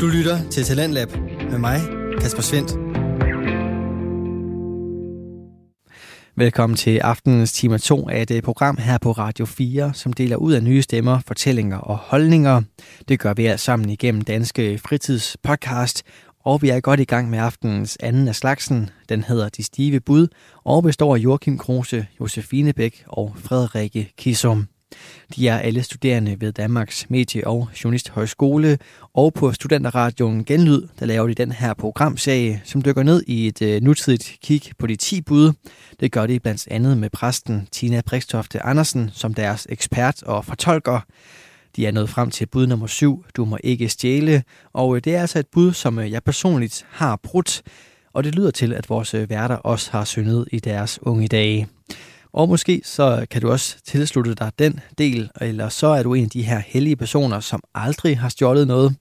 [0.00, 1.08] Du lytter til Talentlab
[1.50, 1.80] med mig,
[2.20, 2.70] Kasper Svendt.
[6.36, 10.36] Velkommen til aftenens time 2 af et øh, program her på Radio 4, som deler
[10.36, 12.62] ud af nye stemmer, fortællinger og holdninger.
[13.08, 16.02] Det gør vi alt sammen igennem Danske Fritidspodcast,
[16.44, 18.90] og vi er godt i gang med aftenens anden af slagsen.
[19.08, 20.28] Den hedder De Stive Bud,
[20.64, 24.66] og består af Joachim Kruse, Josefine Bæk og Frederikke Kissum.
[25.36, 28.78] De er alle studerende ved Danmarks Medie- og Journalisthøjskole,
[29.14, 33.62] og på Studenterradioen Genlyd, der laver de den her programserie, som dykker ned i et
[33.62, 35.52] øh, nutidigt kig på de 10 bud.
[36.00, 41.00] Det gør de blandt andet med præsten Tina Brikstofte Andersen som deres ekspert og fortolker.
[41.76, 45.14] De er nået frem til bud nummer 7, du må ikke stjæle, og øh, det
[45.14, 47.62] er altså et bud, som øh, jeg personligt har brudt,
[48.12, 51.68] og det lyder til, at vores værter også har syndet i deres unge dage.
[52.36, 56.24] Og måske så kan du også tilslutte dig den del, eller så er du en
[56.24, 58.96] af de her hellige personer, som aldrig har stjålet noget.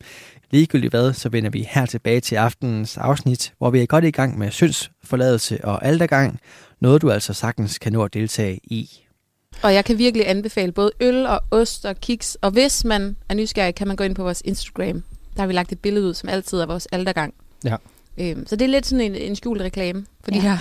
[0.51, 4.11] Ligegyldigt hvad, så vender vi her tilbage til aftenens afsnit, hvor vi er godt i
[4.11, 6.39] gang med syndsforladelse og aldergang,
[6.81, 8.89] noget du altså sagtens kan nå at deltage i.
[9.61, 13.33] Og jeg kan virkelig anbefale både øl og ost og kiks, og hvis man er
[13.35, 15.03] nysgerrig, kan man gå ind på vores Instagram.
[15.35, 17.33] Der har vi lagt et billede ud, som altid er vores aldergang.
[17.63, 17.75] Ja.
[18.17, 20.39] Øhm, så det er lidt sådan en, en skjult reklame for ja.
[20.39, 20.59] de Ja.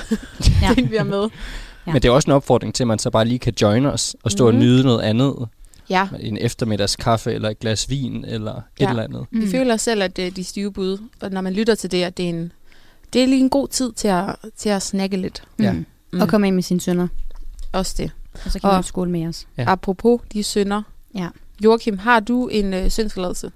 [0.60, 1.28] her ting, vi har med.
[1.86, 1.92] Ja.
[1.92, 4.16] Men det er også en opfordring til, at man så bare lige kan join os
[4.22, 4.58] og stå mm-hmm.
[4.58, 4.62] Mhm.
[4.68, 5.48] og nyde noget andet.
[5.90, 8.84] Ja, En eftermiddagskaffe eller et glas vin eller ja.
[8.84, 9.26] Et eller andet.
[9.30, 12.02] vi føler selv, at det er de stive bud, og når man lytter til det,
[12.02, 12.52] at det er, en,
[13.12, 15.42] det er lige en god tid til at, til at snakke lidt.
[15.58, 15.72] Ja.
[15.72, 16.20] Mm.
[16.20, 17.08] Og komme ind med sine sønner,
[17.72, 18.10] Også det.
[18.44, 19.46] og så kan Og- man skole med os.
[19.58, 19.64] Ja.
[19.68, 20.82] Apropos de synder.
[21.14, 21.28] Ja.
[21.64, 23.50] Joachim, har du en øh, syndsforladelse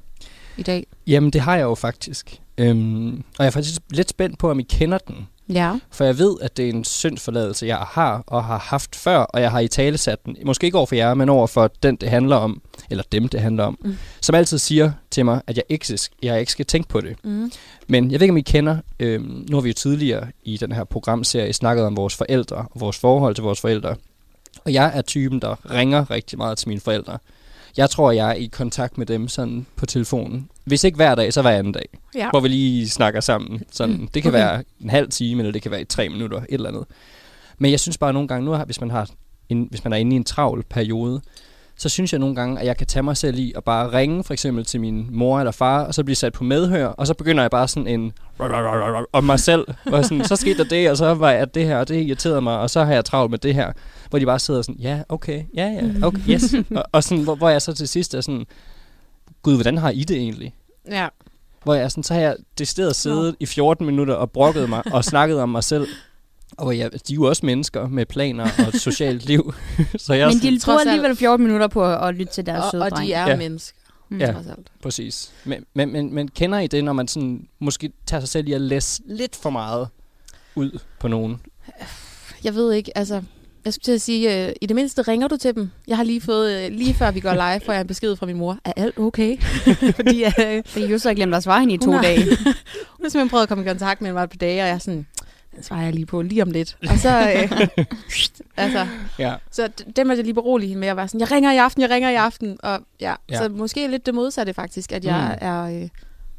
[0.57, 0.87] i dag?
[1.07, 2.41] Jamen, det har jeg jo faktisk.
[2.59, 5.29] Øhm, og jeg er faktisk lidt spændt på, om I kender den.
[5.49, 5.79] Ja.
[5.91, 9.41] For jeg ved, at det er en syndsforladelse, jeg har og har haft før, og
[9.41, 10.37] jeg har i tale sat den.
[10.45, 13.41] Måske ikke over for jer, men over for den, det handler om, eller dem, det
[13.41, 13.79] handler om.
[13.81, 13.97] Mm.
[14.21, 17.17] Som altid siger til mig, at jeg ikke, jeg ikke skal tænke på det.
[17.25, 17.53] Mm.
[17.89, 20.73] Men jeg ved ikke, om I kender, øhm, nu har vi jo tidligere i den
[20.73, 23.97] her programserie snakket om vores forældre og vores forhold til vores forældre.
[24.65, 27.19] Og jeg er typen, der ringer rigtig meget til mine forældre.
[27.77, 30.49] Jeg tror, jeg er i kontakt med dem sådan på telefonen.
[30.65, 31.89] Hvis ikke hver dag, så hver anden dag.
[32.15, 32.31] Ja.
[32.31, 33.63] Hvor vi lige snakker sammen.
[33.73, 34.39] Sådan, Mm, det kan okay.
[34.39, 36.85] være en halv time, eller det kan være i tre minutter, et eller andet.
[37.59, 39.09] Men jeg synes bare nogle gange, nu har, hvis man, har
[39.49, 41.21] en, hvis man er inde i en travl periode,
[41.77, 44.25] så synes jeg nogle gange, at jeg kan tage mig selv i og bare ringe
[44.25, 47.15] for eksempel til min mor eller far, og så blive sat på medhør, og så
[47.15, 48.13] begynder jeg bare sådan en
[49.13, 51.79] om mig selv, og sådan, så skete der det, og så var jeg det her,
[51.79, 53.73] og det irriterede mig, og så har jeg travlt med det her,
[54.11, 57.35] hvor de bare sidder sådan, ja, okay, ja, ja, okay, yes, og, og sådan, hvor,
[57.35, 58.47] hvor jeg så til sidst er sådan,
[59.43, 60.55] gud, hvordan har I det egentlig?
[60.91, 61.09] Ja.
[61.65, 64.83] Hvor jeg er sådan, så har jeg decideret siddet i 14 minutter og brokket mig
[64.93, 65.87] og snakket om mig selv.
[66.57, 69.55] Og hvor jeg, de er jo også mennesker med planer og et socialt liv.
[69.99, 72.47] så jeg Men sådan, de trods bruger alligevel 14 minutter på at, at lytte til
[72.47, 73.11] deres Og, søde og de dreng.
[73.11, 73.29] er Ja.
[73.31, 73.37] ja.
[73.37, 73.79] mennesker,
[74.11, 74.19] Mm.
[74.19, 74.27] Ja.
[74.27, 74.73] alt.
[74.83, 75.33] præcis.
[75.45, 78.53] Men, men, men, men kender I det, når man sådan, måske tager sig selv i
[78.53, 79.89] at læse lidt for meget
[80.55, 81.41] ud på nogen?
[82.45, 83.23] Jeg ved ikke, altså...
[83.65, 85.71] Jeg skulle til at sige, øh, i det mindste ringer du til dem.
[85.89, 88.27] Jeg har lige fået, øh, lige før vi går live, får jeg en besked fra
[88.27, 88.59] min mor.
[88.65, 89.37] Er alt okay?
[89.97, 92.25] Fordi øh, Fordi jeg så glemt at svare hende i to har- dage.
[92.25, 92.35] hun
[93.05, 94.79] har simpelthen prøvet at komme i kontakt med mig et par dage, og jeg er
[94.79, 95.07] sådan,
[95.57, 96.77] den svarer jeg lige på lige om lidt.
[96.91, 97.69] Og så, øh,
[98.57, 98.87] altså,
[99.19, 99.35] Ja.
[99.51, 101.83] så det måtte jeg lige berolige hende med at være sådan, jeg ringer i aften,
[101.83, 102.57] jeg ringer i aften.
[102.63, 103.15] Og ja, Ja.
[103.31, 103.39] ja.
[103.39, 105.47] så måske lidt det modsatte faktisk, at jeg Mm.
[105.49, 105.89] er øh,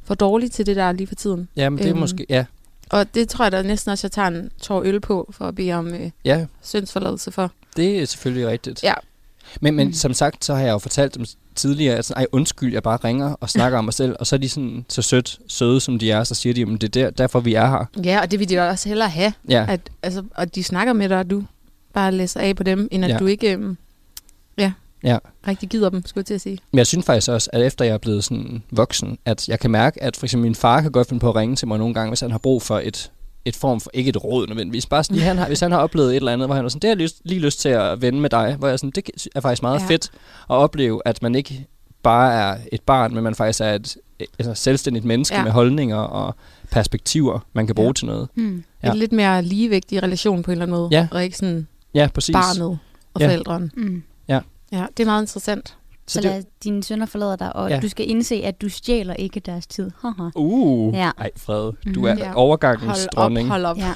[0.04, 1.48] for dårlig til det der lige for tiden.
[1.56, 2.00] Ja, men det er Øhm.
[2.00, 2.46] måske, ja.
[2.90, 5.56] Og det tror jeg da næsten også, jeg tager en tår øl på, for at
[5.56, 7.52] bede om øh, Ja, syndsforladelse for.
[7.76, 8.84] det er selvfølgelig rigtigt.
[8.84, 8.94] Ja.
[9.62, 9.94] Men, men Mm.
[9.94, 12.98] som sagt, så har jeg jo fortalt dem tidligere, at sådan, ej undskyld, jeg bare
[13.04, 16.00] ringer og snakker om mig selv, og så er de sådan så sødt, søde som
[16.00, 17.86] de er, så siger de, at det er der, derfor vi er her.
[18.04, 20.94] Ja, og det vil de jo også hellere have, Ja, at, altså, at de snakker
[20.94, 21.44] med dig, og du
[21.94, 23.18] bare læser af på dem, end at ja.
[23.18, 23.76] du ikke øh,
[25.04, 25.18] ja,
[25.48, 26.58] rigtig gider dem, skulle jeg til at sige.
[26.72, 29.72] Men jeg synes faktisk også, at efter jeg er blevet sådan voksen, at jeg kan
[29.72, 31.94] mærke, at for eksempel min far kan godt finde på at ringe til mig nogle
[31.94, 33.12] gange, hvis han har brug for et,
[33.46, 35.80] et form for, ikke et råd nødvendigvis, bare sådan, lige, han har, hvis han har
[35.80, 37.70] oplevet et eller andet, hvor han er sådan, det har jeg lyst, lige lyst til
[37.70, 39.86] at vende med dig, hvor jeg sådan, det er faktisk meget ja.
[39.86, 40.10] Fedt
[40.50, 41.66] at opleve, at man ikke
[42.04, 43.98] bare er et barn, men man faktisk er et,
[44.40, 45.44] altså selvstændigt menneske ja.
[45.44, 46.36] Med holdninger og
[46.72, 47.94] perspektiver, man kan bruge ja.
[47.94, 48.28] Til noget.
[48.36, 48.64] Mm.
[48.84, 48.88] Ja.
[48.88, 48.92] Ja.
[48.94, 51.08] En lidt mere ligevægtig relation på en eller anden måde, Ja.
[51.12, 52.34] og ikke sådan Ja, præcis.
[52.34, 52.80] barnet
[53.14, 53.28] og Ja.
[53.28, 53.70] forældrene.
[53.78, 54.04] Mm.
[54.72, 55.68] Ja, det er meget interessant.
[55.70, 55.74] Så,
[56.08, 57.80] Så så det, lad dine sønner forlade dig, og Ja.
[57.80, 59.92] du skal indse, at du stjæler ikke deres tid.
[60.02, 60.30] Haha.
[60.36, 61.12] uh, Ja.
[61.18, 62.06] ej Fred, du Mhm.
[62.06, 62.34] er Ja.
[62.36, 63.48] overgangens Hold dronning.
[63.48, 63.78] op, hold op.
[63.78, 63.94] ja.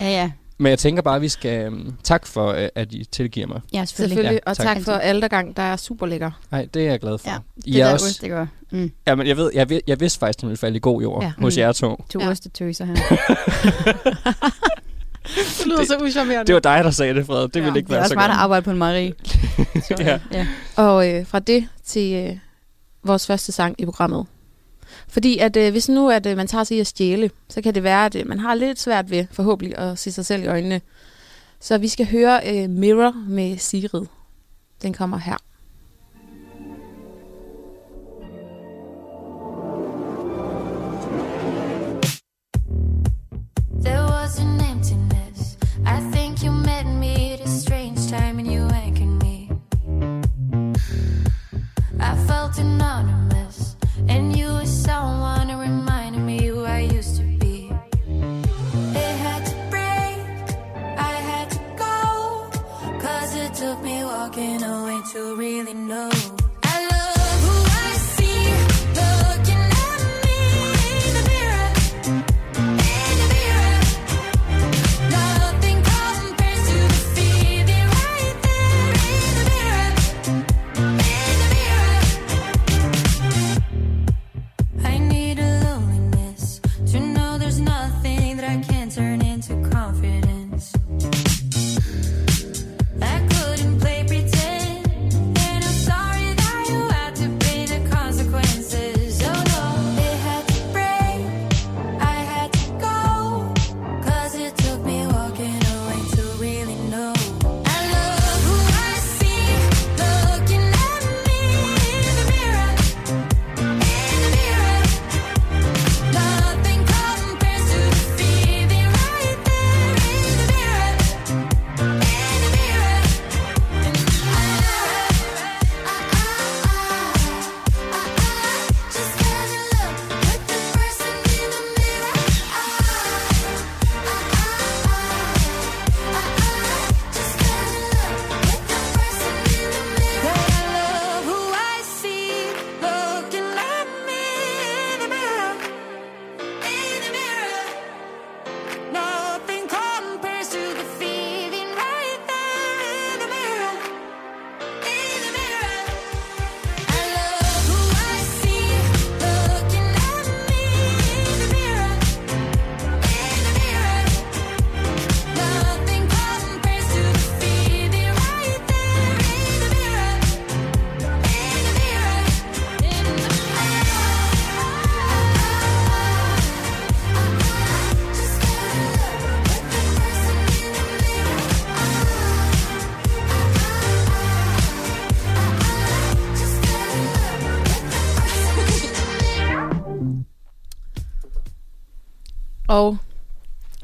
[0.00, 0.30] ja, ja.
[0.58, 1.68] Men jeg tænker bare, at vi skal...
[1.68, 3.60] Um, tak for, uh, at I tilgiver mig.
[3.72, 4.16] Ja, selvfølgelig.
[4.16, 4.66] Selvfølgelig, Ja, og tak.
[4.66, 6.30] tak for aldergang, der er super lækker.
[6.50, 7.30] Nej, det er jeg glad for.
[7.30, 8.46] Ja, I Det er der også, det gør.
[8.70, 8.92] Mm.
[9.06, 11.02] ja, men jeg, ved, jeg, ved, jeg vidste faktisk, at den ville falde i god
[11.02, 11.32] jord ja.
[11.38, 11.60] Hos Mm.
[11.60, 11.96] jer to.
[12.10, 12.24] To Ja.
[12.24, 12.30] ja.
[12.30, 12.94] ostetøser her.
[15.58, 16.46] Det lyder så uschammerende.
[16.46, 17.42] Det var dig, der sagde det, Fred.
[17.42, 18.40] Det ville Ja, ikke Det er være også så smart at godt.
[18.42, 19.14] arbejde på en Marie.
[19.88, 20.18] Så, Ja.
[20.32, 20.46] ja.
[20.76, 22.36] Og øh, fra det til øh,
[23.04, 24.26] vores første sang i programmet,
[25.08, 27.74] Fordi at øh, hvis nu at øh, man tager sig i at stjæle, så kan
[27.74, 30.46] det være, at øh, man har lidt svært ved forhåbentlig at se sig selv i
[30.46, 30.80] øjnene.
[31.60, 34.06] Så vi skal høre øh, Mirror med Sigrid.
[34.82, 35.36] Den kommer her.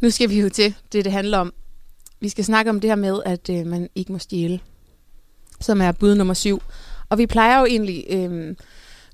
[0.09, 1.53] Nu skal vi jo til det, det handler om.
[2.21, 4.61] Vi skal snakke om det her med, at øh, man ikke må stjæle,
[5.61, 6.63] som er bud nummer syv.
[7.09, 8.57] Og vi plejer jo egentlig øh,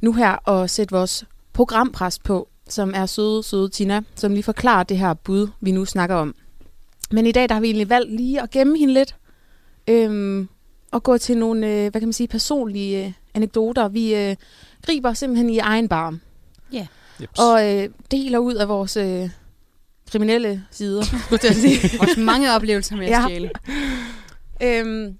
[0.03, 4.83] nu her at sætte vores programpres på, som er søde, søde Tina, som lige forklarer
[4.83, 6.35] det her bud, vi nu snakker om.
[7.11, 9.17] Men i dag der har vi egentlig valgt lige at gemme hende lidt,
[9.89, 10.47] øh,
[10.93, 13.89] og gå til nogle, øh, hvad kan man sige, personlige øh, anekdoter.
[13.89, 14.37] Vi øh,
[14.87, 16.21] griber simpelthen i egen barm
[17.21, 17.39] Jeps.
[17.39, 19.31] og øh, deler ud af vores øh,
[20.11, 22.01] kriminelle sider, skulle jeg at sige.
[22.01, 23.23] Også mange oplevelser med at Ja.
[23.27, 23.51] stjæle.
[24.63, 25.19] øhm,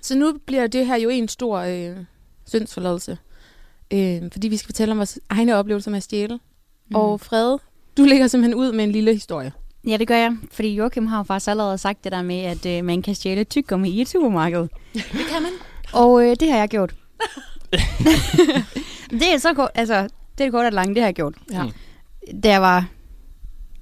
[0.00, 1.96] så nu bliver det her jo en stor øh,
[2.46, 3.18] syndsforladelse.
[3.92, 6.34] Øh, fordi vi skal fortælle om vores egne oplevelser med at stjæle.
[6.90, 6.96] Mm.
[6.96, 7.58] Og Frede,
[7.96, 9.52] du lægger simpelthen ud med en lille historie.
[9.86, 10.36] Ja, det gør jeg.
[10.52, 13.44] Fordi Joachim har jo faktisk allerede sagt det der med, at øh, man kan stjæle
[13.44, 14.60] tyggegummi i et supermarked.
[14.94, 15.52] Det kan man.
[15.92, 16.94] Og øh, det har jeg gjort.
[19.10, 21.34] det er så kort, altså, det er kort og langt, det har jeg gjort.
[21.52, 21.64] Ja.
[22.42, 22.86] Da jeg var,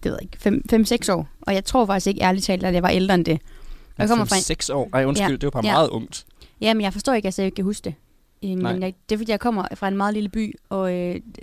[0.03, 1.29] det ved jeg ikke, 5-6 år.
[1.43, 3.39] Og jeg tror faktisk ikke ærligt talt, at jeg var ældre end det.
[3.97, 4.89] Og jeg kommer fra en, 6 år.
[4.93, 5.33] Ej, undskyld, Ja.
[5.37, 5.73] det var bare Ja.
[5.73, 6.25] meget ungt.
[6.61, 7.95] Jamen, jeg forstår ikke, at jeg ikke kan huske det.
[8.45, 8.73] Øh, Nej.
[8.73, 10.99] Men jeg, det er, fordi jeg kommer fra en meget lille by, og øh,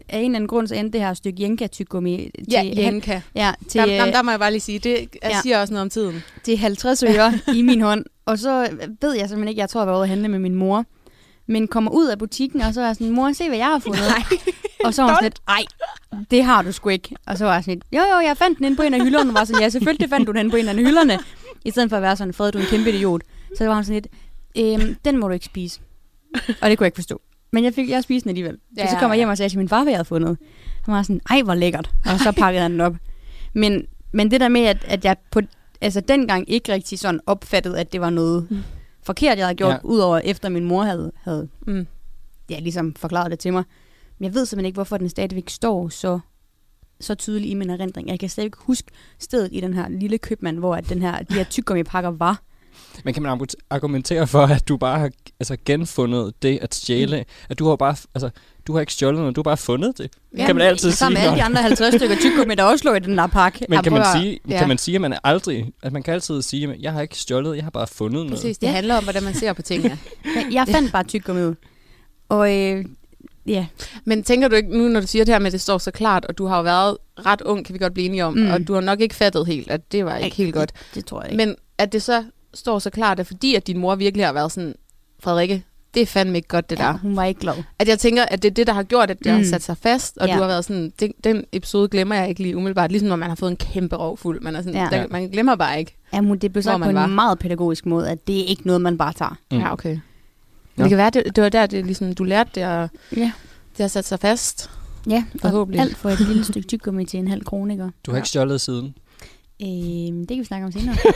[0.10, 3.22] af en eller anden grund, så endte det her stykke jenka-tyggummi til, Ja, Jenka.
[3.36, 5.40] ja, til, Der, øh, der, der må jeg bare lige sige, det jeg Ja.
[5.42, 6.24] siger også noget om tiden.
[6.44, 8.06] til 50 øre i min hånd.
[8.26, 8.68] Og så
[9.02, 10.86] ved jeg simpelthen ikke, jeg tror, jeg var ude at handle med min mor.
[11.48, 14.02] Men kommer ud af butikken, og så er sådan, mor, se hvad jeg har fundet.
[14.86, 15.64] og så var hun sådan lidt, ej,
[16.32, 17.16] det har du sgu ikke.
[17.28, 19.02] Og så var jeg sådan lidt, jo jo, jeg fandt den inde på en af
[19.04, 19.30] hylderne.
[19.30, 21.20] Og var sådan, ja, selvfølgelig fandt du den inde på en af hylderne.
[21.66, 23.22] I stedet for at være sådan, Fred, du er en kæmpe idiot.
[23.58, 24.08] Så var hun sådan lidt,
[24.82, 25.80] øhm, den må du ikke spise.
[26.62, 27.22] Og det kunne jeg ikke forstå.
[27.52, 28.58] Men jeg, fik, jeg spiste den alligevel.
[28.78, 28.84] Ja.
[28.84, 28.90] Ja.
[28.90, 30.38] Så kom jeg hjem og sagde til min far, hvad jeg havde fundet.
[30.86, 31.90] Han var sådan, ej, hvor lækkert.
[32.06, 32.96] Og så pakkede han den op.
[33.54, 35.42] Men, men det der med, at, at jeg på,
[35.82, 38.64] altså dengang ikke rigtig sådan opfattede, at det var noget mm.
[39.08, 39.80] Forkert, jeg havde gjort, Ja.
[39.84, 41.88] udover efter min mor havde, havde Mm.
[42.50, 43.64] ja, ligesom forklaret det til mig.
[44.20, 46.20] Men jeg ved simpelthen ikke, hvorfor den stadigvæk står så,
[47.00, 48.08] så tydeligt i min erindring.
[48.08, 51.24] Jeg kan slet ikke huske stedet i den her lille købmand, hvor at den her,
[51.24, 52.42] de her tyggegummi-pakker var.
[53.04, 57.26] Men kan man argu- argumentere for, at du bare har altså, genfundet det at stjæle?
[57.50, 58.30] At du har bare, altså,
[58.68, 60.12] du har ikke stjålet noget, du har bare fundet det.
[60.38, 60.96] Ja, kan man altid sige.
[60.98, 63.66] Sammen med alle de andre 50 stykker tyggegummi, der også lå i den der pakke.
[63.70, 64.58] Men kan man, sige, ja.
[64.60, 65.72] kan man sige, at man er aldrig...
[65.84, 68.32] At man kan altid sige, at jeg har ikke stjålet, jeg har bare fundet noget.
[68.32, 68.72] Præcis, det Ja.
[68.72, 69.98] handler om, hvordan man ser på tingene.
[70.36, 71.56] Men Jeg fandt bare tyggegummi ud.
[72.30, 72.86] Og øh,
[73.46, 73.66] ja,
[74.06, 75.92] Men tænker du ikke, nu når du siger det her med, at det står så
[75.92, 78.40] klart, og du har jo været ret ung, kan vi godt blive enige om, Mm.
[78.42, 78.52] mm.
[78.52, 80.72] og du har nok ikke fattet helt, at det var ikke helt godt.
[80.96, 81.46] det tror jeg ikke.
[81.46, 82.24] Men at det så
[82.58, 84.76] står så klart, er fordi, at din mor virkelig har været sådan,
[85.20, 86.98] Frederikke, det er fandme ikke godt, det ja, der.
[86.98, 87.54] hun var ikke glad.
[87.80, 89.38] At jeg tænker, at det er det, der har gjort, at det mm.
[89.38, 90.32] Har sat sig fast, og Ja.
[90.32, 90.38] ja.
[90.38, 93.30] du har været sådan, det, den episode glemmer jeg ikke lige umiddelbart, ligesom når man
[93.30, 94.42] har fået en kæmpe rovfuld.
[94.42, 94.84] Man, er sådan, Ja.
[94.92, 95.02] ja.
[95.02, 95.96] der, man glemmer bare ikke.
[96.14, 97.08] Jamen, det blev sagt på en var.
[97.08, 99.38] meget pædagogisk måde, at det er ikke noget, man bare tager.
[99.52, 99.58] Mm.
[99.58, 99.98] Ja, okay.
[100.76, 103.32] Men det kan være, det, det var der, det, ligesom, du lærte det, og Ja.
[103.78, 104.70] det har sat sig fast.
[105.10, 105.82] Ja, Forhåbentlig.
[105.82, 107.90] alt for et lille stykke tyggegummi til en halv kroniker.
[108.06, 108.96] Du har ikke stjålet siden.
[109.62, 109.68] Øh,
[110.20, 110.96] det kan vi snakke om senere.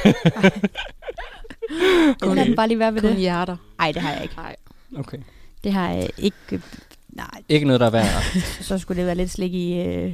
[2.21, 2.35] Okay.
[2.35, 3.17] Lad den bare lige være ved Kun det.
[3.19, 3.57] hjerter.
[3.77, 4.35] Nej, det har jeg ikke.
[4.35, 4.55] Nej.
[4.97, 5.17] Okay.
[5.63, 6.61] Det har jeg ikke.
[7.09, 8.23] Nej, Ikke noget, der er værd.
[8.61, 9.79] så skulle det være lidt slik i...
[9.81, 10.13] Øh,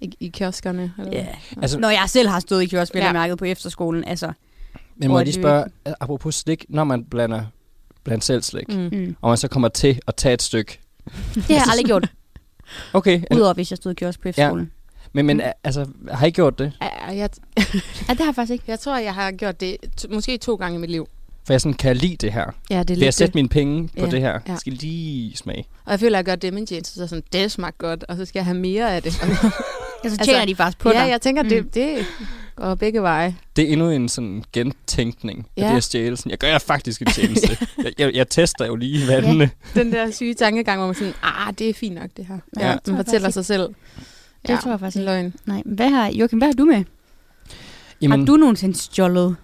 [0.00, 0.92] I, I kioskerne.
[0.98, 1.22] Eller ja.
[1.24, 1.62] hvad?
[1.62, 3.12] Altså- Når jeg selv har stået i kiosk, vil Ja.
[3.12, 4.04] mærket på efterskolen.
[4.04, 4.32] Altså,
[4.96, 7.44] Men må jeg lige spørge, øh, apropos slik, når man blander
[8.04, 8.88] blandt selv slik, mm.
[8.92, 9.16] Mm.
[9.20, 10.78] og man så kommer til at tage et stykke.
[11.34, 12.12] Det har jeg aldrig gjort,
[12.92, 14.70] Okay, udover hvis jeg stod i kiosk på efterskolen.
[15.16, 16.72] Men, men altså, har I gjort det?
[16.82, 17.16] Ja, jeg,
[18.08, 18.64] Ja, det har jeg faktisk ikke.
[18.68, 21.08] jeg tror, jeg har gjort det t- måske to gange i mit liv.
[21.46, 22.44] For jeg sådan kan jeg lide det her.
[22.70, 23.34] Ja, det er Vil jeg sætte det.
[23.34, 24.32] mine penge på Ja, det her?
[24.32, 24.38] ja.
[24.46, 25.64] Jeg skal lige smage.
[25.84, 27.78] Og jeg føler, at jeg gør det med en tjeneste, så er sådan, det smagte
[27.78, 29.12] godt, og så skal jeg have mere af det.
[30.04, 31.10] Ja, så Altså, tjener de faktisk på ja, dig.
[31.10, 31.48] jeg tænker, Mm.
[31.48, 32.06] det, det
[32.56, 33.36] går begge veje.
[33.56, 35.68] Det er endnu en sådan gentænkning af Ja.
[35.70, 36.16] det at stjæle.
[36.16, 37.58] Sådan, Jeg gør jer faktisk en tjeneste.
[37.84, 39.50] jeg, jeg, jeg tester jo lige vandene.
[39.74, 42.38] Den der syge tankegang, hvor man sådan, ah, det er fint nok, det her.
[42.60, 42.66] Ja.
[42.68, 43.68] Ja, man jeg fortæller sig selv.
[44.46, 45.04] Det tror jeg faktisk ikke.
[45.10, 45.34] Løgn.
[45.46, 46.84] Nej, hvad har, Joachim, hvad har du med?
[48.02, 49.36] Jamen, Har du nogensinde stjålet?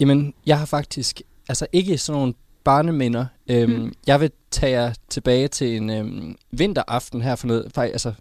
[0.00, 3.26] Jamen, jeg har faktisk altså ikke sådan nogle barneminder.
[3.48, 3.92] Øhm, Mm.
[4.06, 8.12] Jeg vil tage jer tilbage til en øhm, vinteraften her for noget, faktisk, altså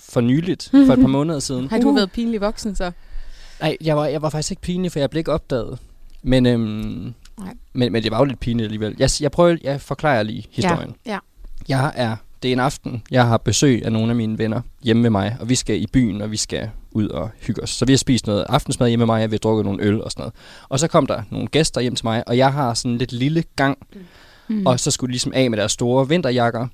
[0.00, 1.68] for nyligt, for et par måneder siden.
[1.68, 1.96] Har du Uh.
[1.96, 2.92] været pinlig voksen så?
[3.60, 5.78] Nej, jeg var, jeg var faktisk ikke pinlig, for jeg blev ikke opdaget.
[6.22, 7.54] Men, øhm, Nej.
[7.72, 8.94] men, men det var jo lidt pinligt alligevel.
[8.98, 10.94] Jeg, jeg prøver, jeg forklarer lige historien.
[11.06, 11.18] ja.
[11.68, 15.02] Jeg er, det er en aften, jeg har besøg af nogle af mine venner hjemme
[15.02, 17.70] med mig, og vi skal i byen, og vi skal ud og hygge os.
[17.70, 20.02] Så vi har spist noget aftensmad hjemme med mig, og vi har drukket nogle øl
[20.02, 20.34] og sådan noget.
[20.68, 23.12] Og så kom der nogle gæster hjem til mig, og jeg har sådan en lidt
[23.12, 23.78] lille gang,
[24.50, 24.66] Mm.
[24.66, 26.66] og så skulle de ligesom af med deres store vinterjakker.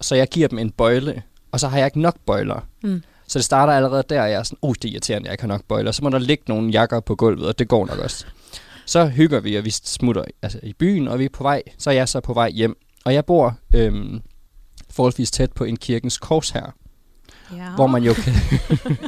[0.00, 2.66] Så jeg giver dem en bøjle, og så har jeg ikke nok bøjler.
[2.82, 3.02] Mm.
[3.28, 5.42] Så det starter allerede der, og jeg er sådan, oh, det er irriterende, jeg ikke
[5.42, 5.92] har nok bøjler.
[5.92, 8.26] Så må der ligge nogle jakker på gulvet, og det går nok også.
[8.86, 11.62] Så hygger vi, og vi smutter altså, i byen, og vi er på vej.
[11.78, 12.76] Så er jeg så på vej hjem.
[13.04, 14.20] Og jeg bor øhm,
[14.90, 16.74] forholdsvis tæt på en kirkens kors her,
[17.56, 17.70] ja.
[17.74, 18.32] hvor man jo kan...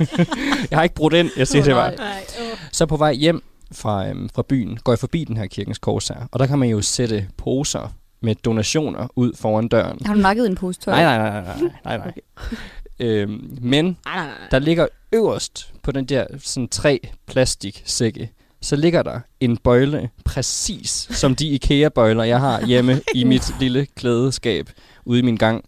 [0.70, 1.96] jeg har ikke brugt ind, jeg siger det bare.
[1.96, 2.24] Nej.
[2.72, 6.08] Så på vej hjem fra, øhm, fra byen, går jeg forbi den her kirkens kors
[6.08, 9.98] her, og der kan man jo sætte poser med donationer ud foran døren.
[10.06, 10.94] Har du nakket en pose tøj?
[10.94, 12.12] Nej, nej, nej, nej, nej, nej, nej.
[13.00, 14.34] Øhm, men Nej, nej, nej.
[14.50, 21.08] der ligger øverst på den der sådan tre plastiksække, så ligger der en bøjle, præcis
[21.10, 24.70] som de IKEA-bøjler, jeg har hjemme i mit lille klædeskab
[25.04, 25.64] ude i min gang.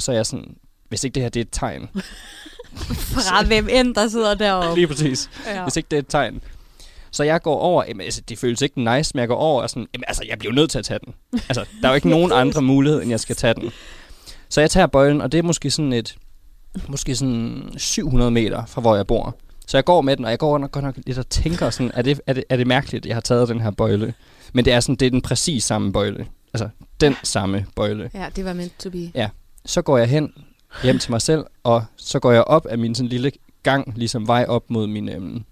[0.00, 0.56] Og så er jeg sådan,
[0.88, 1.88] hvis ikke det her det er et tegn,
[3.14, 4.74] Fra hvem end, der sidder deroppe.
[4.74, 5.62] lige præcis, Ja.
[5.62, 6.40] hvis ikke det er et tegn.
[7.10, 9.70] Så jeg går over, jamen, altså, det føles ikke nice, men jeg går over og
[9.70, 11.14] sådan, jamen, altså, jeg bliver nødt til at tage den.
[11.32, 13.70] Altså, der er jo ikke nogen andre mulighed, end jeg skal tage den.
[14.48, 16.16] Så jeg tager bøjlen, og det er måske sådan et,
[16.88, 19.36] måske sådan 700 meter fra, hvor jeg bor.
[19.66, 21.90] Så jeg går med den, og jeg går nok, godt nok lidt og tænker sådan,
[21.94, 24.14] er det, er, det, er det mærkeligt, at jeg har taget den her bøjle?
[24.52, 26.26] Men det er sådan, det er den præcis samme bøjle.
[26.54, 26.68] Altså,
[27.00, 28.10] den samme bøjle.
[28.14, 29.10] Ja, det var meant to be.
[29.70, 30.32] Så går jeg hen
[30.82, 34.26] hjem til mig selv, og så går jeg op af min sådan lille gang, ligesom
[34.26, 35.44] vej op mod min, øhm,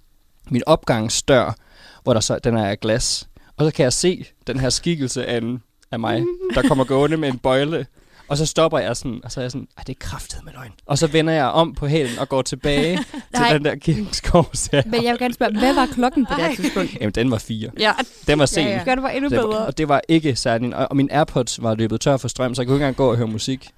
[0.50, 1.54] min opgangsdør,
[2.02, 3.28] hvor der så, den er af glas.
[3.56, 6.22] Og så kan jeg se den her skikkelse af, en, af mig,
[6.54, 7.86] der kommer gående med en bøjle.
[8.28, 10.52] Og så stopper jeg sådan, og så er jeg sådan, Ej, det er kraftet med
[10.52, 10.72] løgn.
[10.86, 12.96] Og så vender jeg om på hælen og går tilbage
[13.36, 14.82] til den der kirkeskors her.
[14.86, 16.96] Men jeg vil gerne spørge, hvad var klokken på det tidspunkt?
[17.00, 17.70] Jamen, den var fire.
[17.78, 17.92] Ja,
[18.26, 18.66] Den var sen.
[18.66, 18.94] Ja, ja.
[18.94, 19.66] det var endnu bedre.
[19.66, 20.76] og det var ikke særlig...
[20.76, 23.10] Og, og min Airpods var løbet tør for strøm, så jeg kunne ikke engang gå
[23.10, 23.70] og høre musik.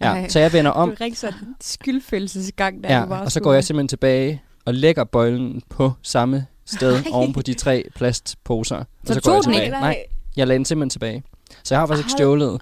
[0.00, 0.28] Ja, Ej.
[0.28, 3.40] så jeg vender Du om, er rigtig sådan skyldfølelsesgang, der ja, du bare og så
[3.40, 8.76] går jeg simpelthen tilbage og lægger bøjlen på samme sted oven på de tre plastposer.
[8.76, 9.64] Og Så går tog jeg den tilbage.
[9.66, 9.76] ikke?
[9.80, 9.96] Nej,
[10.36, 11.22] jeg lagde den simpelthen tilbage.
[11.64, 12.60] Så jeg har faktisk ikke stjålet.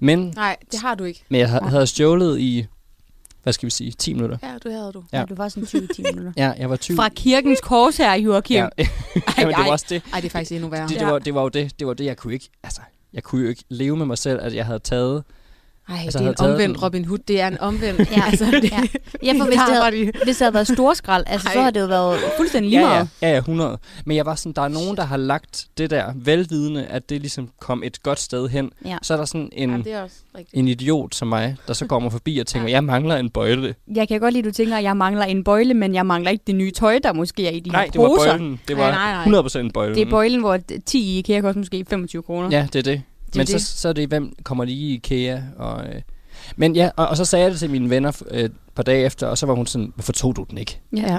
[0.00, 1.24] Men, Nej, det har du ikke.
[1.28, 2.66] men jeg ha- havde stjålet i,
[3.42, 4.38] hvad skal vi sige, 10 minutter.
[4.42, 5.04] Ja, du havde du.
[5.12, 5.18] Ja.
[5.18, 5.24] Ja.
[5.24, 6.32] Du var sådan 20 minutter.
[6.42, 6.96] Ja, jeg var 20.
[6.96, 8.56] Fra kirkens kors her, Joachim.
[8.56, 8.68] Ja.
[9.38, 10.02] Jamen, det var også det.
[10.12, 10.88] Ej, det er faktisk endnu værre.
[10.88, 12.80] Det, det, var, det var jo det, det var det, jeg kunne ikke, altså,
[13.12, 15.24] jeg kunne jo ikke leve med mig selv, at jeg havde taget
[15.92, 16.82] Ej, Altså, det er en omvendt den.
[16.84, 17.18] Robin Hood.
[17.28, 18.00] Det er en omvendt.
[18.16, 18.80] Ja, altså, det, ja.
[19.22, 21.86] Ja, for hvis det, havde, hvis det havde været storskrald, altså, så havde det jo
[21.86, 23.08] været fuldstændig lige Ja, meget.
[23.22, 23.78] ja, ja, ja, 100.
[24.06, 27.20] Men jeg var sådan, der er nogen, der har lagt det der velvidende, at det
[27.20, 28.70] ligesom kom et godt sted hen.
[28.84, 28.96] Ja.
[29.02, 30.04] Så er der sådan en, ja,
[30.52, 32.74] en idiot som mig, der så kommer forbi og tænker, Ja.
[32.74, 33.74] jeg mangler en bøjle.
[33.94, 36.30] Jeg kan godt lide, at du tænker, at jeg mangler en bøjle, men jeg mangler
[36.30, 38.26] ikke det nye tøj, der måske er i de Nej, her det var poser.
[38.30, 38.60] bøjlen.
[38.68, 39.40] Det Nej, var nej, nej.
[39.66, 39.94] 100% bøjlen.
[39.96, 42.48] Det er bøjlen, hvor 10 i IKEA koster måske 25 kroner.
[42.50, 43.02] Ja, det er det.
[43.36, 43.62] Men så, det.
[43.62, 45.40] så er det, hvem kommer lige i IKEA.
[45.58, 46.02] Og, øh.
[46.56, 49.04] Men ja, og, og, så sagde jeg det til mine venner øh, et par dage
[49.04, 50.80] efter, og så var hun sådan, hvorfor tog du den ikke?
[50.96, 51.18] Ja, ja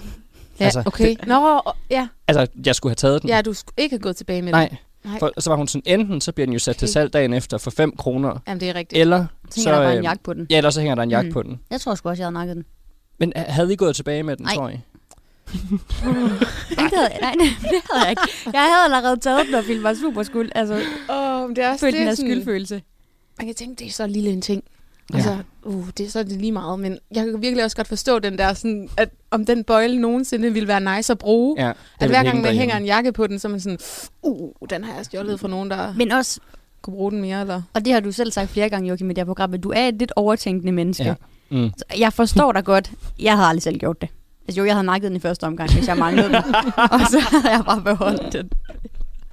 [0.60, 1.15] Altså, okay.
[1.27, 2.08] Nå, ja.
[2.27, 3.29] Altså, jeg skulle have taget den.
[3.29, 4.77] ja, du skulle ikke have gået tilbage med Nej, det.
[5.12, 5.20] Nej.
[5.20, 6.91] for, så var hun sådan, enten så bliver den jo sat til Okay.
[6.93, 9.01] salg dagen efter for 5 kroner, Jamen, det er rigtigt.
[9.01, 10.48] eller Så så, hænger der bare en øh, jakke på den.
[10.50, 11.34] ja, eller så hænger der en jakke Mm.
[11.34, 11.60] på den.
[11.72, 12.65] Jeg tror sgu også, jeg havde nakket den.
[13.20, 14.55] Men havde I gået tilbage med den, Nej.
[14.55, 14.74] tror I?
[15.53, 15.53] Nej,
[16.89, 18.22] det havde jeg, nej, det havde jeg ikke.
[18.53, 20.51] Jeg havde allerede taget den og ville mig super skuld.
[20.55, 20.79] Altså,
[21.43, 22.81] Åh, men det er også følte den det, her sådan- skyldfølelse.
[23.38, 24.63] Man kan tænke, det er så lille en ting.
[25.12, 25.15] Ja.
[25.17, 26.79] Altså, uh, det er så det lige meget.
[26.79, 30.53] Men jeg kan virkelig også godt forstå den der, sådan, at om den bøjle nogensinde
[30.53, 31.55] ville være nice at bruge.
[31.62, 33.77] Ja, at den hver gang man hænger en jakke på den, så er man sådan,
[34.21, 36.39] uh, den har jeg stjålet fra nogen, der Men også,
[36.81, 37.41] kunne bruge den mere.
[37.41, 37.62] Eller?
[37.73, 39.69] og det har du selv sagt flere gange, Joachim, i det her program, at du
[39.75, 41.03] er et lidt overtænkende menneske.
[41.03, 41.13] Ja.
[41.50, 41.71] Mm.
[41.77, 42.91] Så jeg forstår dig godt.
[43.19, 44.09] Jeg havde aldrig selv gjort det.
[44.47, 46.35] Altså jo, jeg havde nakket den i første omgang, hvis jeg manglede den.
[46.93, 48.50] og så havde jeg bare beholdt den.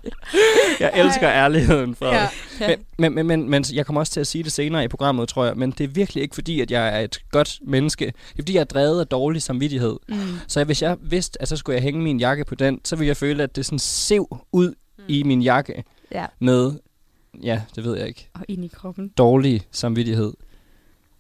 [0.81, 2.29] Jeg elsker ærligheden, Frederik.
[2.61, 2.77] Ja.
[2.99, 5.29] Men, men, men, men, men jeg kommer også til at sige det senere i programmet,
[5.29, 5.57] tror jeg.
[5.57, 8.05] Men det er virkelig ikke fordi, at jeg er et godt menneske.
[8.07, 9.97] Det er fordi, jeg er drevet af dårlig samvittighed.
[10.09, 10.17] Mm.
[10.49, 13.09] Så hvis jeg vidste, at så skulle jeg hænge min jakke på den, så ville
[13.09, 15.05] jeg føle, at det sådan sev ud mm.
[15.09, 16.27] i min jakke Ja.
[16.39, 16.73] med,
[17.43, 19.09] ja, det ved jeg ikke, Og ind i kroppen.
[19.09, 20.33] dårlig samvittighed.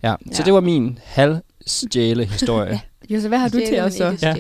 [0.02, 0.16] Ja, ja.
[0.32, 0.44] så Ja.
[0.44, 2.80] det var min halvstjæle historie.
[3.10, 3.14] Ja.
[3.14, 4.16] Jo, så hvad har du til Stjæle, os så?
[4.22, 4.34] Ja.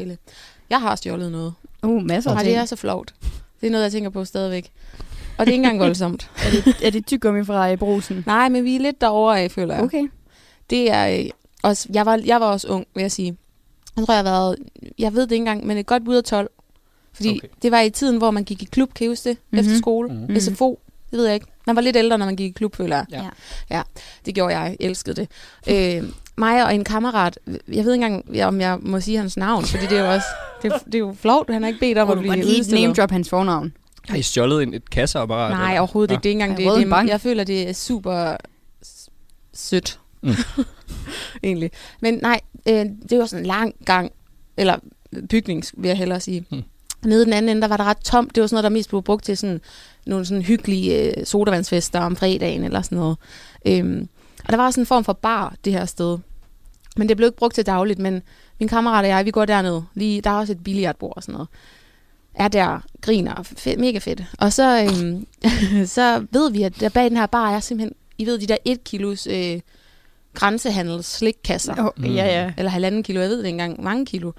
[0.70, 1.54] Jeg har stjålet noget.
[1.82, 2.50] Uh, masser af Og ting.
[2.54, 3.14] det er så flovt.
[3.60, 4.70] Det er noget, jeg tænker på stadigvæk.
[5.38, 6.30] Og det er ikke engang voldsomt.
[6.46, 8.22] Er det, er det tyggegummi fra brusen?
[8.26, 9.84] Nej, men vi er lidt derovre af, føler jeg.
[9.84, 10.08] Okay.
[10.70, 11.30] Det er øh,
[11.62, 13.36] også, jeg var, jeg var også ung, vil jeg sige.
[13.96, 14.56] Jeg tror, jeg har været,
[14.98, 16.50] jeg ved det ikke engang, men et godt bud af 12.
[17.12, 17.48] Fordi Okay.
[17.62, 19.36] det var i tiden, hvor man gik i klub, kan I huske det?
[19.38, 19.42] Mhm.
[19.50, 19.58] Mm-hmm.
[19.66, 20.18] Efter skole, Mhm.
[20.18, 20.40] mm-hmm.
[20.40, 21.46] SFO, det ved jeg ikke.
[21.66, 23.06] Man var lidt ældre, når man gik i klub, føler jeg.
[23.10, 23.28] Ja.
[23.76, 23.82] ja
[24.26, 24.76] det gjorde jeg.
[24.80, 25.26] Jeg elskede
[25.66, 25.98] det.
[26.02, 26.08] øh,
[26.40, 29.86] mig og en kammerat, jeg ved ikke engang, om jeg må sige hans navn, fordi
[29.86, 30.26] det er jo også,
[30.62, 32.72] det er, det er jo flovt, han har ikke bedt om at du blive udstillet.
[32.72, 33.72] name drop hans fornavn?
[34.08, 35.50] Har I stjålet en, et kasseapparat?
[35.50, 35.80] Nej, eller?
[35.80, 36.22] overhovedet ikke.
[36.22, 36.78] Det er ikke engang det.
[36.80, 37.08] det er, bank?
[37.08, 38.36] jeg føler, det er super
[39.54, 39.98] sødt.
[40.22, 40.34] Mm.
[41.44, 41.70] Egentlig.
[42.00, 44.12] Men nej, øh, det var sådan en lang gang,
[44.56, 44.76] eller
[45.28, 46.44] bygning, vil jeg hellere sige.
[46.50, 46.62] Mm.
[47.04, 48.34] Nede i den anden ende, der var der ret tomt.
[48.34, 49.60] Det var sådan noget, der mest blev brugt til sådan,
[50.06, 53.16] nogle sådan hyggelige øh, sodavandsfester om fredagen, eller sådan noget.
[53.66, 54.08] Øhm,
[54.44, 56.18] og der var også en form for bar, det her sted.
[57.00, 58.22] Men det blev ikke brugt til dagligt, men
[58.58, 59.82] min kammerat og jeg, vi går derned.
[59.94, 61.48] Lige, der er også et billiardbord og sådan noget.
[62.34, 64.22] Er der, griner, fedt, mega fedt.
[64.38, 65.26] Og så, øhm,
[65.96, 68.56] så ved vi, at der bag den her bar er simpelthen, I ved, de der
[68.64, 69.60] 1 kilos øh,
[70.34, 71.74] grænsehandels slikkasser.
[71.78, 72.04] Oh, Mm.
[72.14, 72.52] Ja, ja.
[72.58, 74.32] Eller halvanden kilo, jeg ved det ikke engang, mange kilo.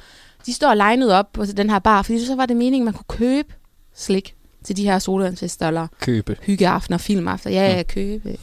[0.45, 3.03] De står legnet op på den her bar, fordi så var det meningen, at man
[3.03, 3.53] kunne købe
[3.95, 6.37] slik til de her sodavandsfester, eller Købe.
[6.41, 7.49] hyggeaftener, filmafter.
[7.49, 8.37] Ja, ja, købe.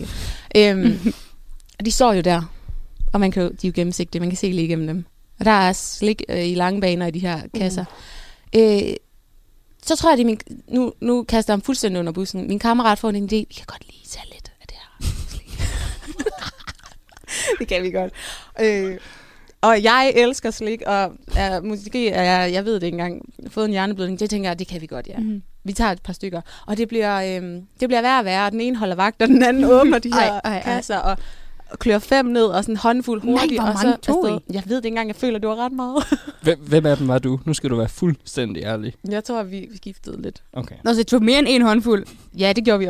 [0.57, 1.13] øhm,
[1.79, 2.43] og de står jo der,
[3.13, 5.05] og man kan jo, de er jo gennemsigtige, man kan se lige igennem dem.
[5.39, 7.85] Og der er slik øh, i lange baner i de her kasser.
[8.57, 8.95] Øh,
[9.83, 12.49] så tror jeg, er min, nu, nu kaster jeg ham fuldstændig under bussen.
[12.49, 15.15] Min kammerat får en idé, vi kan godt lige tage lidt af det her
[17.59, 18.13] det kan vi godt.
[18.61, 18.99] Øh,
[19.61, 23.65] og jeg elsker slik, og er, måske er jeg, jeg ved det ikke engang, fået
[23.65, 25.19] en hjerneblødning, det tænker jeg, det kan vi godt, ja.
[25.19, 25.43] Mm.
[25.65, 26.41] Vi tager et par stykker.
[26.67, 28.51] Og det bliver, øhm, det bliver værre og værre.
[28.51, 30.63] Den ene holder vagt, og den anden åbner de her Ej, ej, ej.
[30.63, 31.19] kasser, og
[31.79, 33.61] klør fem ned, og sådan en håndfuld Nej, hurtigt.
[33.61, 34.55] hvor og mange så tog afsted.
[34.55, 36.05] Jeg ved det ikke engang, jeg føler, det var ret meget.
[36.43, 37.41] Hvem, hvem af dem var du?
[37.45, 38.95] Nu skal du være fuldstændig ærlig.
[39.11, 40.43] jeg tror, vi skiftede lidt.
[40.53, 40.75] Okay.
[40.85, 42.07] Nå, så det tog mere end en håndfuld.
[42.39, 42.89] Ja, det gjorde vi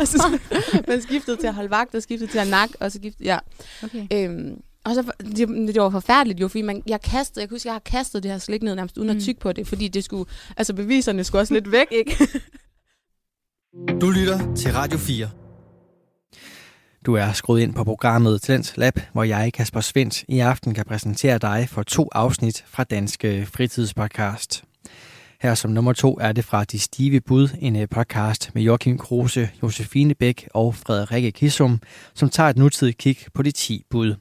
[0.00, 0.38] også.
[0.88, 3.38] Man skiftede til at holde vagt, og skiftede til at nakke, og så skiftede, ja.
[3.84, 4.06] Okay.
[4.12, 7.68] Øhm, og så, det, det var forfærdeligt jo, fordi man, jeg kastede, jeg kan huske,
[7.68, 9.20] jeg har kastet det her slik ned nærmest uden at Mm.
[9.22, 12.28] tykke på det, fordi det skulle, altså beviserne skulle også lidt væk, ikke?
[14.00, 15.28] Du lytter til Radio 4.
[17.06, 20.84] Du er skruet ind på programmet Talent Lab, hvor jeg, Kasper Svendt, i aften kan
[20.84, 24.64] præsentere dig for to afsnit fra Danske Fritidspodcast.
[25.40, 28.98] Her som nummer to er det fra De Stive Bud, en øh, podcast med Joachim
[28.98, 31.80] Kruse, Josefine Bæk og Frederikke Kissum,
[32.14, 34.14] som tager et nutidigt kig på de 10 bud.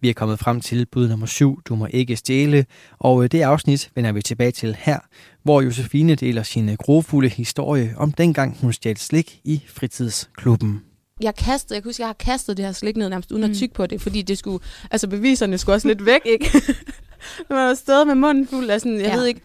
[0.00, 2.66] Vi er kommet frem til bud nummer 7, Du må ikke stjæle,
[2.98, 4.98] og øh, det afsnit vender vi tilbage til her,
[5.42, 10.82] hvor Josefine deler sin øh, grofulde historie om dengang hun stjal slik i fritidsklubben
[11.20, 13.50] jeg kastede, jeg kan huske, jeg har kastet det her slik ned nærmest uden at
[13.50, 13.54] Mm.
[13.56, 16.50] tykke på det, fordi det skulle, altså beviserne skulle også lidt væk, ikke?
[17.50, 19.10] Man var stadig med munden fuld af sådan, jeg Ja.
[19.10, 19.16] ja.
[19.16, 19.40] ved ikke,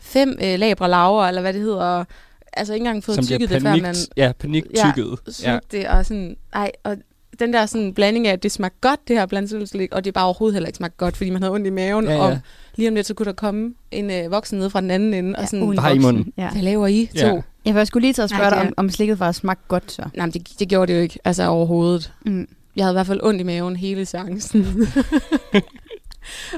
[0.00, 2.06] fem øh, labre laver, eller hvad det hedder, og,
[2.52, 5.18] altså ikke engang fået Som tykket det, før man ja, paniktykket.
[5.42, 5.52] Ja.
[5.60, 6.96] sugte det, og sådan, ej, og
[7.38, 10.14] den der sådan blanding af, at det smagte godt, det her blandt slik, og det
[10.14, 12.18] bare overhovedet heller ikke smagte godt, fordi man havde ondt i maven, Ja, ja.
[12.18, 12.38] og
[12.76, 15.38] lige om lidt, så kunne der komme en øh, voksen ned fra den anden ende,
[15.38, 16.32] og sådan, Bare i munden.
[16.36, 16.50] Ja.
[16.50, 17.26] hvad laver I to?
[17.26, 17.34] Ja.
[17.34, 17.40] Ja.
[17.64, 19.92] Jeg var skulle lige til at spørge Nej, dig, om, om slikket faktisk smagte godt
[19.92, 20.02] så.
[20.14, 22.12] Nej, men det, det gjorde det jo ikke, altså overhovedet.
[22.26, 22.48] Mm.
[22.76, 24.62] Jeg havde i hvert fald ondt i maven hele seancen.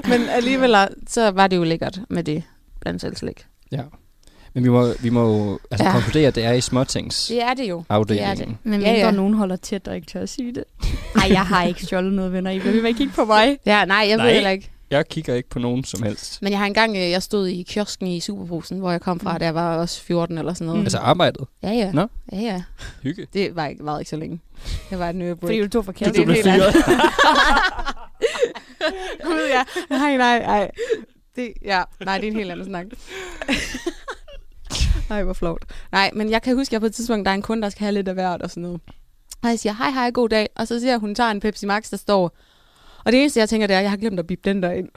[0.09, 0.75] men alligevel,
[1.07, 2.43] så var det jo lækkert med det
[2.79, 3.45] blandt selv slik.
[3.71, 3.81] Ja.
[4.53, 5.89] Men vi må, vi må jo altså Ja.
[5.89, 5.93] ja.
[5.93, 7.83] konkludere, at det er i småtings Det er det jo.
[7.89, 8.37] afdelingen.
[8.37, 8.55] Det er det.
[8.63, 9.11] Men Ja, mindre ja.
[9.11, 10.63] nogen holder tæt og ikke tør at sige det.
[11.15, 12.51] Nej, jeg har ikke stjålet noget, venner.
[12.51, 13.57] I vil ikke kigge på mig.
[13.65, 14.25] Ja, nej, jeg Nej.
[14.25, 14.71] ved heller ikke.
[14.91, 16.41] Jeg kigger ikke på nogen som helst.
[16.41, 19.33] Men jeg har engang, øh, jeg stod i kiosken i Superbrusen, hvor jeg kom fra,
[19.33, 19.39] Mm.
[19.39, 20.79] da jeg var også 14 eller sådan noget.
[20.79, 20.85] Mm.
[20.85, 21.47] Altså arbejdet.
[21.63, 21.91] Ja, ja.
[21.91, 22.07] Nå.
[22.31, 22.61] Ja, ja.
[23.03, 23.27] Hygge.
[23.33, 24.39] Det var ikke, var ikke så længe.
[24.89, 25.49] Det var et nye break.
[25.49, 26.13] Fordi du tog forkert.
[26.13, 26.75] Det er blev fyret.
[29.23, 29.63] Gud, ja.
[29.97, 30.71] Nej, nej, nej.
[31.35, 32.85] Det, ja, nej, det er en helt anden snak.
[35.09, 35.65] Nej, hvor flot.
[35.91, 37.69] Nej, men jeg kan huske, at jeg på et tidspunkt, der er en kunde, der
[37.69, 38.81] skal have lidt af hvert og sådan noget.
[39.41, 40.49] Og jeg siger, hej, hej, god dag.
[40.55, 42.37] Og så siger hun tager en Pepsi Max, der står.
[43.05, 44.71] Og det eneste, jeg tænker, det er, at jeg har glemt at bippe den der
[44.71, 44.89] ind.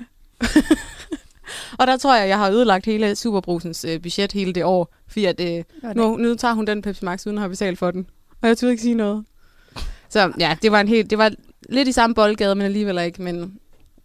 [1.79, 4.94] og der tror jeg, jeg har ødelagt hele Superbrusens øh, budget hele det år.
[5.09, 7.90] Fordi at, øh, nu, nu tager hun den Pepsi Max, uden at have betalt for
[7.90, 8.07] den.
[8.42, 9.25] Og jeg turde ikke sige noget.
[10.09, 11.33] Så ja, det var, en helt, det var
[11.68, 13.22] lidt i samme boldgade, men alligevel ikke.
[13.22, 13.59] Men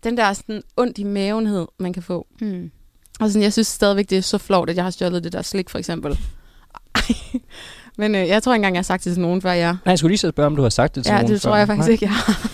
[0.04, 2.28] den der sådan ondt i mavenhed, man kan få.
[2.41, 2.72] Mm.
[3.19, 5.41] Og sådan, jeg synes stadigvæk, det er så flot, at jeg har stjålet det der
[5.41, 6.19] slik, for eksempel.
[7.97, 9.71] men øh, jeg tror ikke engang, jeg har sagt det til nogen før jeg.
[9.71, 11.41] Nej, jeg skulle lige så spørge, om du har sagt det til Ja, nogen det
[11.41, 11.56] tror før.
[11.58, 11.91] jeg faktisk Nej.
[11.91, 12.51] ikke, jeg har.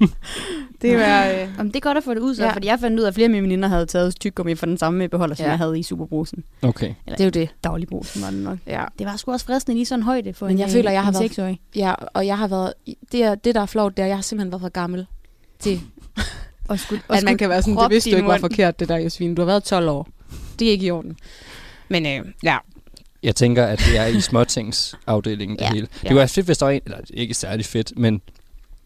[0.82, 1.26] det var...
[1.26, 2.52] Øh, Om det er godt at få det ud, så, Ja.
[2.52, 4.78] fordi jeg fandt ud af, at flere af mine veninder havde taget tyggegummi for den
[4.78, 5.50] samme beholder, som Ja.
[5.50, 6.44] jeg havde i Superbrusen.
[6.62, 6.94] Okay.
[7.08, 7.48] det er jo det.
[7.64, 8.58] Dagligbrusen var det nok.
[8.66, 8.84] Ja.
[8.98, 11.10] Det var sgu også fristende lige sådan højde for Men en, jeg føler, jeg har
[11.10, 11.60] en været- seksårig.
[11.76, 12.72] ja, og jeg har været...
[13.12, 15.06] Det, er, det der er flot, det er, at jeg har simpelthen været for gammel
[15.58, 15.80] til,
[16.70, 18.88] Og skulle, og at man kan være sådan, det vidste du ikke var forkert, det
[18.88, 19.34] der, Josefine.
[19.34, 20.08] Du har været 12 år.
[20.58, 21.16] Det er ikke i orden.
[21.88, 22.56] Men øh, ja,
[23.22, 25.86] Jeg tænker, at det er i småtings afdelingen det Ja, hele.
[25.86, 26.08] Det ja.
[26.08, 28.20] kunne være fedt, hvis der var en, eller ikke særlig fedt, men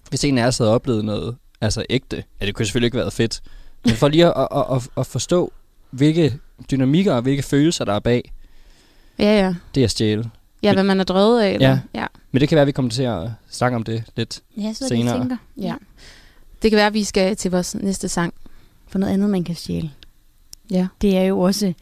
[0.08, 3.02] hvis en af os havde oplevet noget altså ægte, ja, det kunne selvfølgelig ikke have
[3.02, 3.42] været fedt,
[3.84, 5.52] men for lige at, at, at, at forstå,
[5.90, 6.38] hvilke
[6.70, 8.32] dynamikker og hvilke følelser, der er bag,
[9.18, 9.54] ja, ja.
[9.74, 10.30] det er at stjæle.
[10.62, 11.50] Ja, hvad man er drevet af.
[11.52, 11.68] Eller?
[11.68, 11.78] Ja.
[11.94, 12.06] ja.
[12.32, 14.40] Men det kan være, at vi kommer til at snakke om det lidt.
[14.56, 15.14] Ja, så senere.
[15.14, 15.36] det tænker.
[15.56, 15.74] Ja.
[16.64, 18.34] Det kan være, at vi skal til vores næste sang.
[18.86, 19.90] For noget andet, man kan stjæle.
[20.70, 20.86] Ja.
[21.00, 21.72] Det er jo også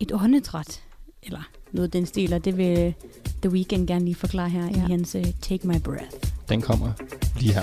[0.00, 0.82] et åndedræt.
[1.22, 2.94] Eller noget af den stil, og det vil
[3.42, 4.70] The Weeknd gerne lige forklare her ja.
[4.70, 6.16] I hans uh, Take My Breath.
[6.48, 6.92] Den kommer
[7.40, 7.62] lige her.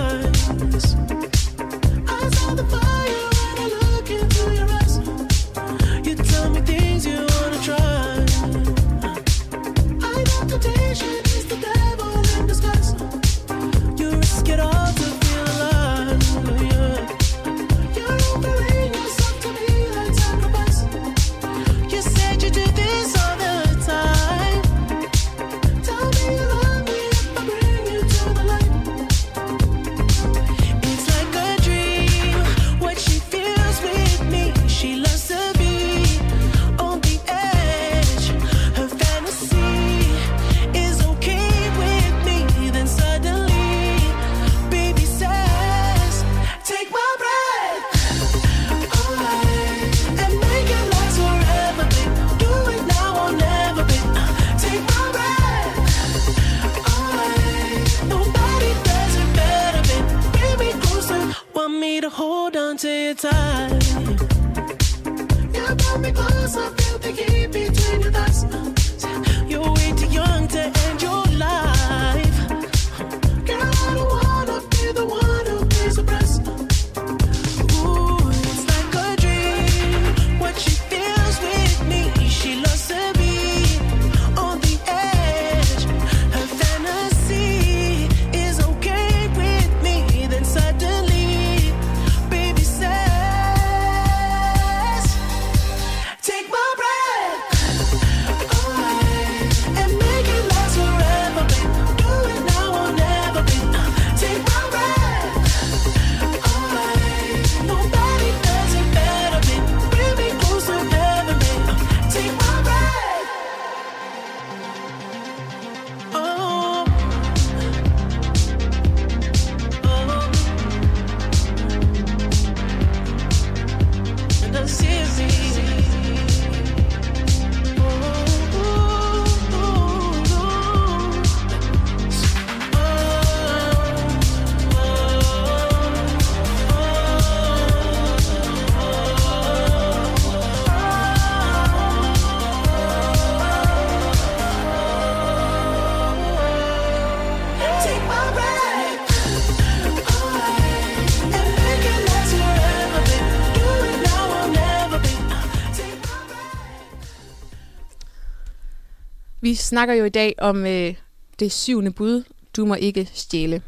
[159.71, 160.93] Snakker jo i dag om øh,
[161.39, 162.23] det syvende bud,
[162.57, 163.61] du må ikke stjæle.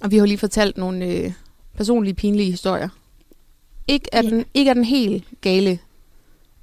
[0.00, 1.32] Og vi har jo lige fortalt nogle øh,
[1.76, 2.88] personlige, pinlige historier.
[3.88, 4.30] Ikke er, Ja.
[4.30, 5.78] den, ikke er den helt gale.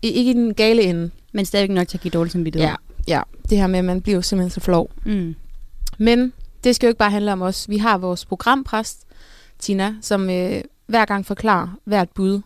[0.01, 1.11] Ikke i den gale ende.
[1.33, 2.69] Men stadigvæk nok til at give dårlig samvittighed.
[2.69, 2.75] Ja,
[3.07, 3.21] ja.
[3.49, 4.91] Det her med, at man bliver jo simpelthen så flov.
[5.05, 5.35] Mm.
[5.97, 7.69] Men det skal jo ikke bare handle om os.
[7.69, 9.05] Vi har vores programpræst,
[9.59, 12.41] Tina, som øh, hver gang forklarer hvert bud.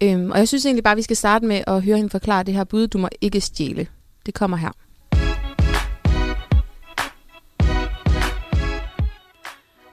[0.00, 2.42] Øhm, og jeg synes egentlig bare, at vi skal starte med at høre hende forklare
[2.42, 3.86] det her bud, du må ikke stjæle.
[4.26, 4.70] Det kommer her.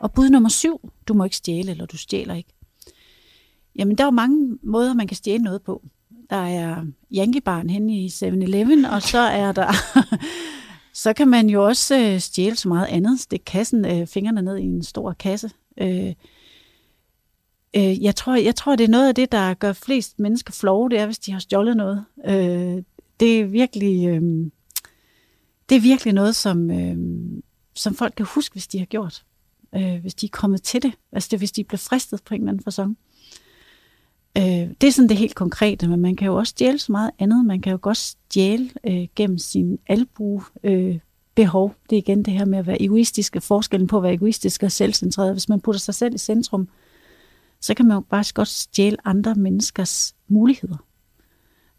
[0.04, 2.54] Og bud nummer syv, du må ikke stjæle, eller du stjæler ikke.
[3.76, 5.84] Jamen, der er jo mange måder, man kan stjæle noget på.
[6.30, 6.86] Der er
[7.16, 9.74] Yankee-barn henne i 7-Eleven, og så er der...
[11.04, 13.20] så kan man jo også øh, stjæle så meget andet.
[13.20, 15.52] Stikke kassen, øh, fingrene ned i en stor kasse.
[15.78, 16.14] Øh,
[17.76, 20.90] øh, jeg, tror, jeg tror, det er noget af det, der gør flest mennesker flove,
[20.90, 22.06] det er, hvis de har stjålet noget.
[22.26, 22.84] Øh,
[23.20, 24.08] det er virkelig...
[24.08, 24.22] Øh,
[25.70, 26.98] det er virkelig noget, som, øh,
[27.76, 29.24] som folk kan huske, hvis de har gjort
[29.76, 30.94] øh, hvis de er kommet til det.
[31.12, 32.98] Altså det, hvis de bliver fristet på en eller anden fasong.
[34.38, 34.44] Øh,
[34.82, 37.46] det er sådan det helt konkrete, men man kan jo også stjæle så meget andet.
[37.46, 41.00] Man kan jo godt stjæle øh, gennem sin albu øh,
[41.36, 41.76] behov.
[41.90, 44.72] Det er igen det her med at være egoistisk, forskellen på at være egoistisk og
[44.72, 45.34] selvcentreret.
[45.34, 46.68] Hvis man putter sig selv i centrum,
[47.62, 50.78] så kan man jo bare godt stjæle andre menneskers muligheder.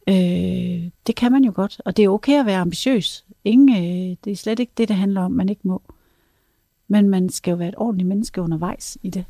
[0.08, 3.24] Øh, det kan man jo godt, og det er okay at være ambitiøs.
[3.44, 5.82] Ingen, øh, det er slet ikke det, det handler om, man ikke må.
[6.88, 9.24] Men man skal jo være et ordentligt menneske undervejs i det.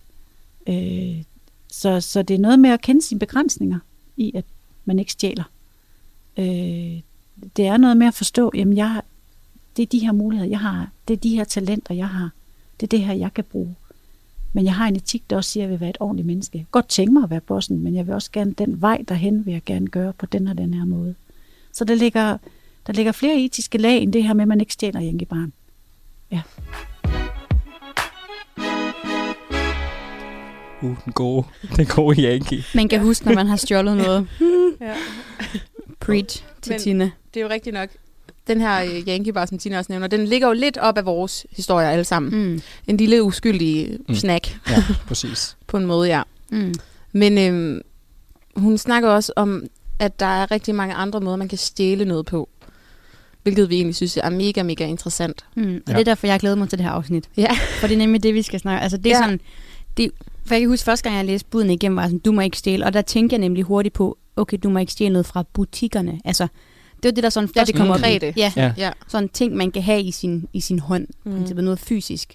[0.67, 1.23] Øh,
[1.69, 3.79] så, så det er noget med at kende sine begrænsninger
[4.17, 4.45] i, at
[4.85, 5.45] man ikke stjæler.
[6.39, 7.01] Øh,
[7.57, 9.03] det er noget med at forstå, jamen jeg,
[9.77, 10.91] det er de her muligheder, jeg har.
[11.09, 12.31] Det er de her talenter, jeg har.
[12.81, 13.75] Det er det her, jeg kan bruge.
[14.53, 16.59] Men jeg har en etik, der også siger, at jeg vil være et ordentligt menneske.
[16.59, 19.05] Jeg kan godt tænke mig at være bossen, men jeg vil også gerne den vej
[19.09, 21.15] derhen, vil jeg gerne gøre på den og den her måde.
[21.73, 22.39] Så der ligger,
[22.87, 25.53] der ligger flere etiske lag end det her med, at man ikke stjæler Jenke Barn.
[26.31, 26.43] Ja.
[30.85, 32.65] Uh, den gode, den gode Yankee.
[32.75, 34.27] Man kan huske, når man har stjålet noget.
[34.81, 34.95] Ja.
[36.01, 37.11] Preach til Men- Tina.
[37.35, 37.89] Det er jo rigtigt nok.
[38.47, 41.05] Den her øh, Yankee Bar, som Tina også nævner, den ligger jo lidt op af
[41.07, 42.49] vores historier alle sammen.
[42.53, 42.61] Mm.
[42.87, 44.05] En lille uskyldig Mm.
[44.09, 44.15] mm.
[44.15, 45.57] snack Ja, præcis.
[45.67, 46.23] på en måde, ja.
[46.51, 46.75] Mm.
[47.13, 47.81] Men øhm,
[48.57, 49.63] hun snakker også om,
[49.99, 52.49] at der er rigtig mange andre måder, man kan stjæle noget på.
[53.43, 55.45] Hvilket vi egentlig synes er mega, mega interessant.
[55.55, 55.63] Mm.
[55.63, 55.93] Og Ja.
[55.93, 57.25] det er derfor, jeg glæder mig til det her afsnit.
[57.37, 57.53] Ja.
[57.81, 59.23] For det er nemlig det, vi skal snakke Altså, det er ja.
[59.23, 59.41] sådan...
[59.97, 60.11] Det,
[60.47, 62.59] for jeg kan huske, første gang jeg læste buden igennem, var sådan, du må ikke
[62.59, 62.85] stjæle.
[62.87, 66.21] Og der tænkte jeg nemlig hurtigt på, okay, du må ikke stjæle noget fra butikkerne.
[66.25, 66.43] Altså,
[66.97, 68.03] det var det, der sådan Ja, først det kom op i.
[68.03, 68.33] konkrete.
[68.37, 68.73] Ja, Ja.
[68.77, 68.91] Ja.
[69.09, 71.07] sådan ting, man kan have i sin, i sin hånd.
[71.25, 71.45] Mm.
[71.47, 72.35] Det noget fysisk.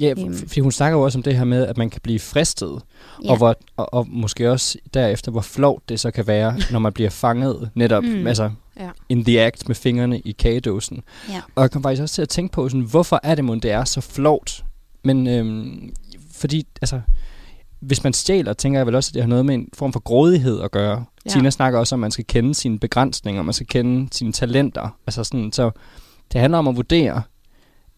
[0.00, 0.32] Ja, Øhm.
[0.32, 2.80] f- fordi hun snakker jo også om det her med, at man kan blive fristet.
[3.24, 3.30] Ja.
[3.30, 6.92] Og, hvor, og, og måske også derefter, hvor flovt det så kan være, når man
[6.92, 8.08] bliver fanget netop, mm.
[8.10, 8.26] Mm.
[8.26, 8.90] altså Ja.
[9.08, 11.02] in the act med fingrene i kagedåsen.
[11.28, 11.40] Ja.
[11.54, 13.70] Og jeg kom faktisk også til at tænke på, sådan, hvorfor er det mon, det
[13.70, 14.64] er så flovt?
[15.04, 15.92] Men øhm,
[16.32, 17.00] fordi, altså,
[17.80, 20.00] hvis man stjæler, tænker jeg vel også, at det har noget med en form for
[20.00, 21.04] grådighed at gøre.
[21.26, 21.30] Ja.
[21.30, 24.96] Tina snakker også om, at man skal kende sine begrænsninger, man skal kende sine talenter.
[25.06, 25.70] Altså sådan, så
[26.32, 27.22] det handler om at vurdere,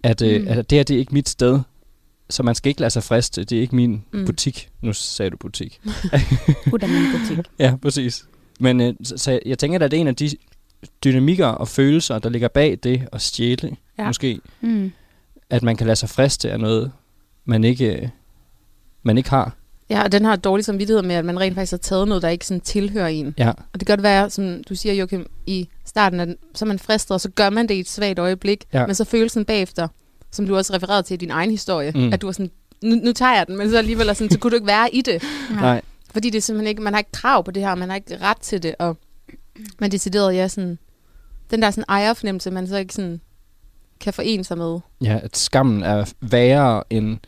[0.03, 0.49] at, øh, Mm.
[0.49, 1.61] at det her det er ikke mit sted,
[2.31, 3.45] så man skal ikke lade sig friste.
[3.45, 4.25] Det er ikke min Mm.
[4.27, 4.69] butik.
[4.81, 5.81] Nu sagde du butik.
[6.73, 7.39] Ud af min butik.
[7.59, 8.25] ja, præcis.
[8.61, 10.31] Men øh, så, så jeg tænker, at det er en af de
[11.05, 13.59] dynamikker og følelser, der ligger bag det at stjæle,
[13.99, 14.03] Ja.
[14.03, 14.07] ja.
[14.07, 14.93] måske, Mm.
[15.51, 16.93] at man kan lade sig friste af noget,
[17.45, 18.09] man ikke, øh,
[19.03, 19.57] man ikke har.
[19.91, 22.29] Ja, og den har dårlig samvittighed med, at man rent faktisk har taget noget, der
[22.29, 23.35] ikke sådan tilhører en.
[23.39, 26.67] Ja, Og det kan godt være, som du siger, Joachim, i starten, at så er
[26.67, 28.65] man fristet, og så gør man det i et svagt øjeblik.
[28.73, 28.87] Ja.
[28.87, 29.89] Men så følelsen bagefter,
[30.31, 32.13] som du også refererede til i din egen historie, Mm.
[32.13, 32.51] at du var sådan,
[32.83, 34.95] nu, nu tager jeg den, men så alligevel er sådan, så kunne du ikke være
[34.95, 35.23] i det.
[35.61, 35.81] nej.
[36.13, 38.19] Fordi det er simpelthen ikke, man har ikke krav på det her, man har ikke
[38.23, 38.97] ret til det, og
[39.79, 40.79] man decideret, ja, sådan,
[41.51, 43.21] den der sådan ejerfornemmelse, man så ikke sådan
[44.01, 44.79] kan forene sig med.
[45.03, 47.19] Ja, at skammen er værre end,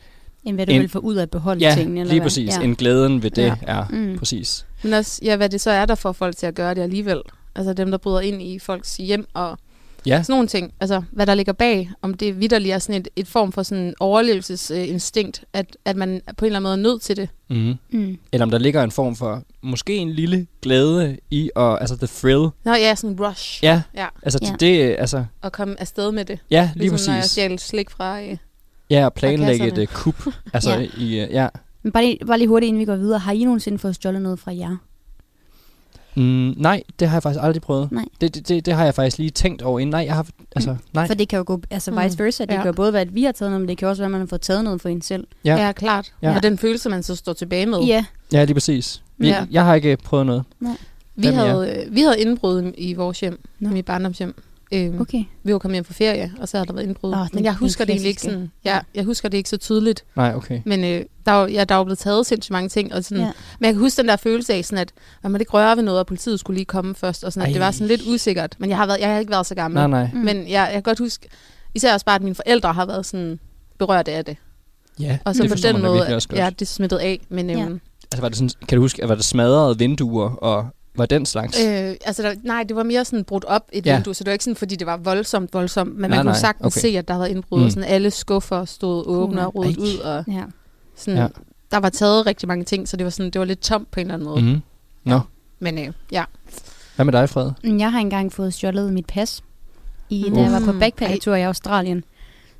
[0.45, 1.99] End hvad du En- vil få ud af at beholde ja, tingene.
[1.99, 2.25] eller lige hvad?
[2.25, 2.63] præcis, Ja.
[2.63, 3.55] end glæden ved det Ja.
[3.61, 3.85] er.
[3.89, 4.17] Mm.
[4.19, 4.65] Præcis.
[4.83, 7.21] Men også, ja, hvad det så er, der får folk til at gøre det alligevel.
[7.55, 9.57] Altså dem, der bryder ind i folks hjem og
[10.05, 10.73] Ja, sådan nogle ting.
[10.79, 13.93] Altså, hvad der ligger bag, om det vidderligt er sådan et, et form for sådan
[13.99, 17.29] overlevelsesinstinkt, at, at man på en eller anden måde er nødt til det.
[17.49, 17.73] mm.
[17.91, 18.17] Mm.
[18.31, 22.07] eller om der ligger en form for, måske en lille glæde i, og, altså the
[22.07, 22.47] thrill.
[22.65, 23.63] Nå ja, sådan en rush.
[23.63, 24.55] Ja, Ja, altså Ja.
[24.59, 26.39] det, altså, at komme afsted med det.
[26.51, 27.61] ja, lige ligesom når jeg præcis.
[27.61, 28.21] slik fra...
[28.21, 28.37] Øh,
[28.93, 30.15] Ja, at planlægge et uh, kup.
[30.53, 30.79] Altså, Ja.
[30.97, 31.47] i, uh, ja.
[31.83, 33.19] Men bare lige, bare lige hurtigt, inden vi går videre.
[33.19, 34.77] Har I nogensinde fået stjålet noget fra jer?
[36.15, 37.91] Mm, nej, det har jeg faktisk aldrig prøvet.
[37.91, 38.05] Nej.
[38.21, 39.91] Det, det, det, det har jeg faktisk lige tænkt over inden.
[39.91, 41.07] Nej, jeg har, altså, nej.
[41.07, 41.97] For det kan jo gå, altså Mm.
[42.03, 42.45] vice versa.
[42.45, 42.57] Det Ja.
[42.57, 44.11] kan jo både være, at vi har taget noget, men det kan også være, at
[44.11, 45.27] man har fået taget noget for en selv.
[45.45, 45.55] Ja.
[45.65, 45.71] ja.
[45.71, 46.13] klart.
[46.21, 46.35] Ja.
[46.35, 47.79] Og den følelse, man så står tilbage med.
[47.79, 48.05] Ja.
[48.33, 49.03] Ja, lige præcis.
[49.17, 49.45] Vi, Ja.
[49.51, 50.43] Jeg har ikke prøvet noget.
[50.59, 50.67] Vi,
[51.15, 53.69] Hvem er havde, øh, vi havde indbrud i vores hjem, Nå.
[53.69, 54.35] i mit barndomshjem.
[54.73, 55.23] Øhm, Okay.
[55.43, 57.13] Vi var kommet hjem fra ferie, og så havde der været indbrud.
[57.13, 58.51] Åh, Oh, men jeg husker det ikke sådan.
[58.65, 60.03] Ja, jeg husker det ikke så tydeligt.
[60.15, 60.61] Nej, okay.
[60.65, 62.93] Men øh, der, var, ja, der var blevet taget sindssygt mange ting.
[62.93, 63.23] Og sådan, Ja.
[63.25, 63.31] ja.
[63.59, 64.91] Men jeg kan huske den der følelse af, sådan at
[65.23, 67.23] man måtte ikke røre ved noget, og politiet skulle lige komme først.
[67.23, 68.55] Og sådan, at det var sådan lidt usikkert.
[68.59, 69.75] Men jeg har, været, jeg har ikke været så gammel.
[69.79, 70.09] Nej, nej.
[70.13, 70.19] Mm.
[70.19, 71.27] Men jeg, jeg kan godt huske,
[71.75, 73.39] især også bare, at mine forældre har været sådan
[73.79, 74.37] berørt af det.
[74.99, 76.39] Ja, Og så det på den måde, også godt.
[76.39, 77.19] ja, det smittet af.
[77.29, 77.65] Men Ja.
[77.65, 77.81] øhm,
[78.11, 81.25] Altså, var det sådan, kan du huske, at var der smadrede vinduer, og var den
[81.25, 81.59] slags?
[81.65, 83.91] Øh, altså, der, nej, det var mere sådan brudt op et Ja.
[83.91, 83.97] ja.
[83.97, 86.31] vindue, så det var ikke sådan, fordi det var voldsomt, voldsomt, men Nej, man kunne
[86.31, 86.81] nej, sagtens okay.
[86.81, 87.65] se, at der havde indbrud, Mm.
[87.65, 90.43] og sådan alle skuffer stod åbne og rodet ud, og Ja.
[90.95, 91.21] sådan, Ja.
[91.23, 91.27] ja.
[91.71, 93.99] der var taget rigtig mange ting, så det var, sådan, det var lidt tomt på
[93.99, 94.41] en eller anden måde.
[94.41, 94.47] Mm.
[94.47, 94.61] Mm-hmm.
[95.03, 95.19] Nå,
[95.59, 96.23] Men øh, ja,
[96.95, 97.51] hvad med dig, Fred?
[97.63, 99.43] Jeg har engang fået stjålet mit pas,
[100.09, 100.35] i, Mm.
[100.35, 100.79] da jeg var på Mm.
[100.79, 102.03] backpackertur i Australien.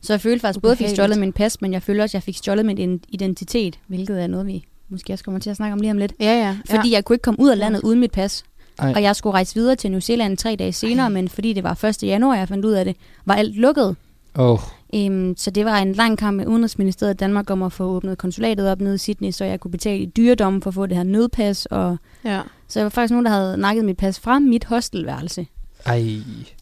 [0.02, 2.12] Så jeg følte faktisk både, at jeg fik stjålet min pas, men jeg følte også,
[2.12, 5.50] at jeg fik stjålet min in- identitet, hvilket er noget, vi måske også kommer til
[5.50, 6.14] at snakke om lige om lidt.
[6.20, 6.58] ja, ja.
[6.70, 6.96] Fordi ja.
[6.96, 8.44] jeg kunne ikke komme ud af landet uden mit pas.
[8.80, 8.94] Ej.
[8.96, 11.84] Og jeg skulle rejse videre til New Zealand tre dage senere, men fordi det var
[11.86, 12.04] 1.
[12.04, 13.96] januar, jeg fandt ud af det, var alt lukket.
[14.36, 14.60] Oh,
[14.96, 18.18] Øhm, så det var en lang kamp med Udenrigsministeriet i Danmark om at få åbnet
[18.18, 20.98] konsulatet op nede i Sydney, så jeg kunne betale i dyredomme for at få det
[20.98, 21.66] her nødpas.
[21.66, 22.42] Og ja.
[22.68, 25.48] så jeg var faktisk nogen, der havde nakket mit pas fra mit hostelværelse.
[25.86, 26.06] ej.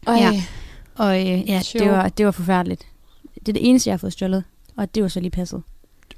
[0.06, 0.42] Ej, Ja.
[0.94, 2.86] Og øh, ja, det var, det var forfærdeligt.
[3.34, 4.44] Det er det eneste, jeg har fået stjålet.
[4.76, 5.62] Og det var så lige passet.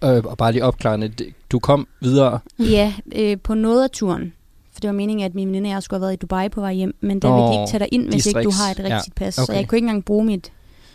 [0.05, 1.13] Øh, og bare lige opklarende,
[1.53, 2.39] du kom videre.
[2.59, 4.33] Ja, øh, på noget af turen.
[4.73, 6.61] For det var meningen, at min veninde og jeg skulle have været i Dubai på
[6.61, 6.95] vej hjem.
[7.01, 8.97] Men der ville de Åh, ikke tage dig ind, hvis ikke du har et Ja,
[8.97, 9.35] rigtigt pas.
[9.35, 9.55] Så okay.
[9.55, 10.53] jeg kunne ikke engang bruge mit,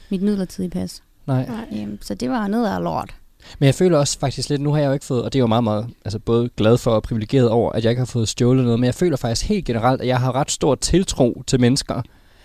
[0.09, 1.03] mit midlertidige pas.
[1.27, 1.45] Nej.
[1.47, 1.81] Nej.
[1.81, 3.15] Øhm, så det var noget af lort.
[3.59, 5.41] Men jeg føler også faktisk lidt, nu har jeg jo ikke fået, og det er
[5.41, 8.29] jo meget, meget, altså både glad for og privilegeret over, at jeg ikke har fået
[8.29, 11.59] stjålet noget, men jeg føler faktisk helt generelt, at jeg har ret stor tiltro til
[11.59, 11.95] mennesker.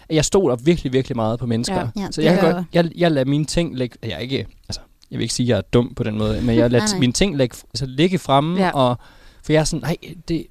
[0.08, 1.74] At Jeg stoler virkelig, virkelig meget på mennesker.
[1.96, 2.02] Ja.
[2.02, 4.80] Ja, så jeg, kan godt, jeg, jeg lader mine ting ligge, jeg er ikke, altså,
[5.14, 7.12] jeg vil ikke sige, at jeg er dum på den måde, men jeg lader mine
[7.12, 8.70] ting ligge, altså, ligge fremme, Ja.
[8.70, 8.98] og
[9.44, 9.96] for jeg er sådan, nej,
[10.28, 10.46] det,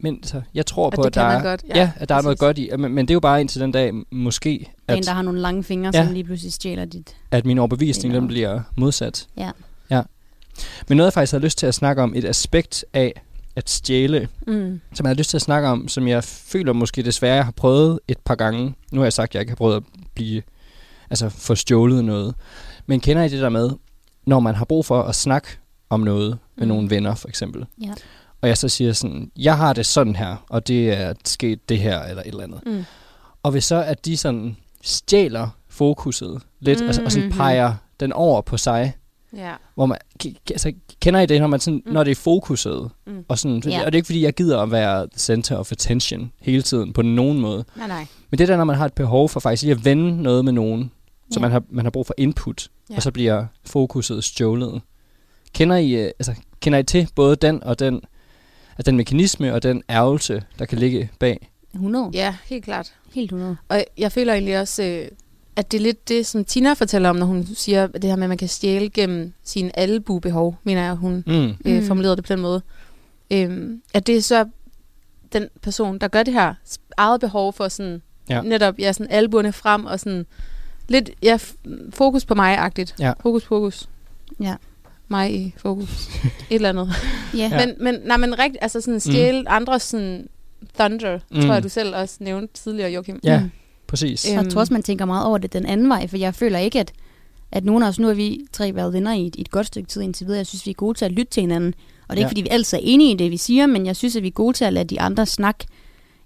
[0.00, 2.22] men så, jeg tror Og på, at der er, godt, ja, ja, at der er
[2.22, 5.06] noget godt i, men, men det er jo bare indtil den dag, måske, En, at,
[5.06, 6.04] der har nogle lange fingre, Ja.
[6.04, 7.16] som lige pludselig stjæler dit.
[7.30, 9.26] at min overbevisning, den bliver modsat.
[9.36, 9.50] Ja.
[9.90, 10.02] ja.
[10.88, 13.22] Men noget, jeg faktisk har lyst til at snakke om, et aspekt af
[13.56, 14.80] at stjæle, Mm.
[14.94, 17.52] som jeg har lyst til at snakke om, som jeg føler måske desværre, jeg har
[17.52, 18.74] prøvet et par gange.
[18.92, 19.82] Nu har jeg sagt, at jeg ikke har prøvet at
[20.14, 20.42] blive,
[21.10, 22.34] altså få stjålet noget.
[22.86, 23.70] Men kender I det der med,
[24.26, 25.48] når man har brug for at snakke
[25.90, 26.68] om noget med Mm.
[26.68, 27.66] nogle venner, for eksempel.
[27.82, 27.92] Ja.
[28.42, 31.78] Og jeg så siger sådan, jeg har det sådan her, og det er sket det
[31.78, 32.60] her, eller et eller andet.
[32.66, 32.84] Mm.
[33.42, 37.36] Og hvis så, at de sådan stjæler fokuset lidt, mm, altså, og sådan Mhm.
[37.36, 38.92] peger den over på sig,
[39.36, 39.52] Ja.
[39.74, 39.98] hvor man,
[40.50, 41.82] altså, kender I det, når, man sådan, mm.
[41.86, 41.92] Mm.
[41.94, 42.90] når det er fokuset?
[43.06, 43.24] Mm.
[43.28, 43.78] Og, sådan, Ja.
[43.80, 47.02] og det er ikke, fordi jeg gider at være center of attention hele tiden, på
[47.02, 47.64] nogen måde.
[47.76, 48.06] Nej, nej.
[48.30, 50.52] Men det der, når man har et behov for faktisk lige at vende noget med
[50.52, 50.90] nogen,
[51.30, 51.40] så Ja.
[51.40, 52.96] man, har, man har brug for input, ja.
[52.96, 54.82] Og så bliver fokuset stjålet.
[55.52, 58.00] Kender I, øh, altså, kender I til både den og den,
[58.78, 61.50] at den mekanisme og den ærgelse, der kan ligge bag?
[61.74, 62.10] 100.
[62.14, 62.92] Ja, helt klart.
[63.14, 63.56] Helt 100.
[63.68, 65.08] Og jeg føler egentlig også, øh,
[65.56, 68.24] at det er lidt det, som Tina fortæller om, når hun siger det her med,
[68.24, 71.32] at man kan stjæle gennem sine albubehov, mener jeg, hun Mm.
[71.64, 71.86] øh, Mm.
[71.86, 72.62] formulerede det på den måde.
[73.30, 74.46] Øhm, at det er så
[75.32, 76.54] den person, der gør det her,
[76.96, 78.42] eget behov for sådan, ja.
[78.42, 80.26] netop, ja, sådan albuerne frem, og sådan
[80.88, 81.38] lidt, ja,
[81.90, 82.94] fokus på mig-agtigt.
[82.98, 83.12] Ja.
[83.22, 83.88] Fokus, fokus.
[84.40, 84.54] Ja.
[85.08, 86.08] Mig i fokus.
[86.50, 86.90] Et eller andet.
[87.36, 87.38] Ja.
[87.52, 87.66] Ja.
[87.66, 89.46] Men, men, nej, men rigt, altså sådan stjæle mm.
[89.50, 90.28] andres sådan
[90.78, 91.36] thunder, Mm.
[91.36, 91.42] mm.
[91.42, 93.20] tror jeg, du selv også nævnte tidligere, Joachim.
[93.24, 93.50] Ja, Mm.
[93.86, 94.28] præcis.
[94.28, 94.34] Ja.
[94.40, 96.80] Jeg tror også, man tænker meget over det den anden vej, for jeg føler ikke,
[96.80, 96.92] at,
[97.52, 99.66] at nogen af os, nu har vi tre været venner i et, i et godt
[99.66, 101.74] stykke tid indtil videre, jeg synes, vi er gode til at lytte til hinanden.
[102.08, 102.26] Og det er Ja.
[102.26, 104.28] ikke, fordi vi altid er enige i det, vi siger, men jeg synes, at vi
[104.28, 105.66] er gode til at lade de andre snakke.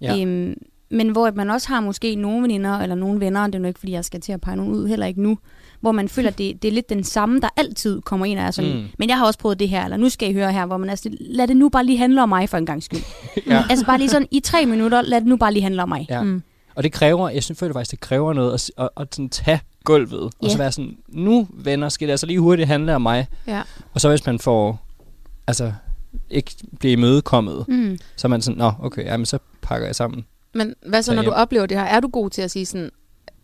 [0.00, 0.20] Ja.
[0.20, 0.54] Øhm,
[0.90, 3.80] men hvor man også har måske nogle veninder eller nogle venner, det er nu ikke,
[3.80, 5.38] fordi jeg skal til at pege nogen ud, heller ikke nu,
[5.80, 8.44] hvor man føler, at det, det er lidt den samme, der altid kommer ind og
[8.44, 8.76] er sådan, Mm.
[8.78, 8.86] mm.
[8.98, 10.90] men jeg har også prøvet det her, eller nu skal I høre her, hvor man
[10.90, 13.00] er sådan, lad det nu bare lige handle om mig for en gang skyld.
[13.46, 13.64] Ja.
[13.70, 16.06] Altså bare lige sådan, i tre minutter, lad det nu bare lige handle om mig.
[16.10, 16.22] Ja.
[16.22, 16.42] Mm.
[16.74, 19.60] Og det kræver, jeg synes, føler faktisk, det kræver noget at, at, at sådan tage
[19.84, 20.48] gulvet, og Ja.
[20.48, 23.26] så være sådan, nu venner, skal det altså lige hurtigt handle om mig.
[23.46, 23.62] Ja.
[23.94, 24.80] Og så hvis man får,
[25.46, 25.72] altså,
[26.30, 27.98] ikke blive imødekommet, Mm.
[28.16, 30.24] så er man sådan, nå, okay, jamen, så pakker jeg sammen.
[30.58, 31.84] Men hvad så, når du oplever det her?
[31.84, 32.90] Er du god til at sige sådan,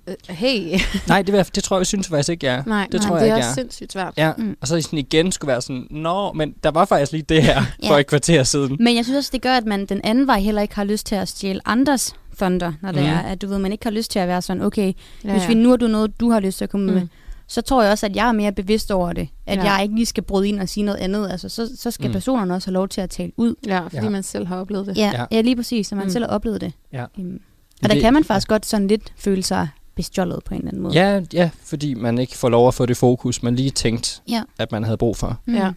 [0.07, 0.79] øh, hey?
[1.09, 2.63] Nej, det, jeg, det tror jeg, jeg synes faktisk ikke, jeg er.
[2.67, 3.55] Nej, det nej, tror det jeg er ikke, også er.
[3.55, 4.15] sindssygt svært.
[4.17, 4.57] Ja, Mm.
[4.61, 7.63] og så sådan igen skulle være sådan, nå, men der var faktisk lige det her
[7.83, 7.91] Ja.
[7.91, 8.77] for et kvarter siden.
[8.81, 11.07] Men jeg synes også, det gør, at man den anden vej heller ikke har lyst
[11.07, 13.11] til at stjæle andres thunder, når det Mhm.
[13.13, 14.93] er, at du ved, man ikke har lyst til at være sådan, okay,
[15.25, 16.93] Ja, hvis vi nu er du noget, du har lyst til at komme Mm.
[16.95, 17.07] med,
[17.49, 19.29] så tror jeg også, at jeg er mere bevidst over det.
[19.47, 19.73] At Ja.
[19.73, 21.31] jeg ikke lige skal bryde ind og sige noget andet.
[21.31, 22.09] Altså, så, så skal Mm.
[22.11, 22.13] mm.
[22.13, 23.55] personerne også have lov til at tale ud.
[23.67, 24.03] Ja, fordi Ja.
[24.03, 24.09] ja.
[24.09, 24.97] man selv har oplevet det.
[24.97, 25.21] Ja, Ja.
[25.21, 25.27] ja.
[25.33, 26.07] ja lige præcis, så man Mm.
[26.07, 26.11] mm.
[26.13, 26.73] selv har oplevet det.
[26.93, 27.05] Ja.
[27.19, 27.41] Um,
[27.83, 30.71] og der det- kan man faktisk godt sådan lidt føle sig bestjålet på en eller
[30.71, 30.95] anden måde.
[30.95, 34.43] Ja, ja, fordi man ikke får lov at få det fokus, man lige tænkt, Ja.
[34.59, 35.41] at man havde brug for.
[35.47, 35.55] Mm.
[35.55, 35.73] Ja.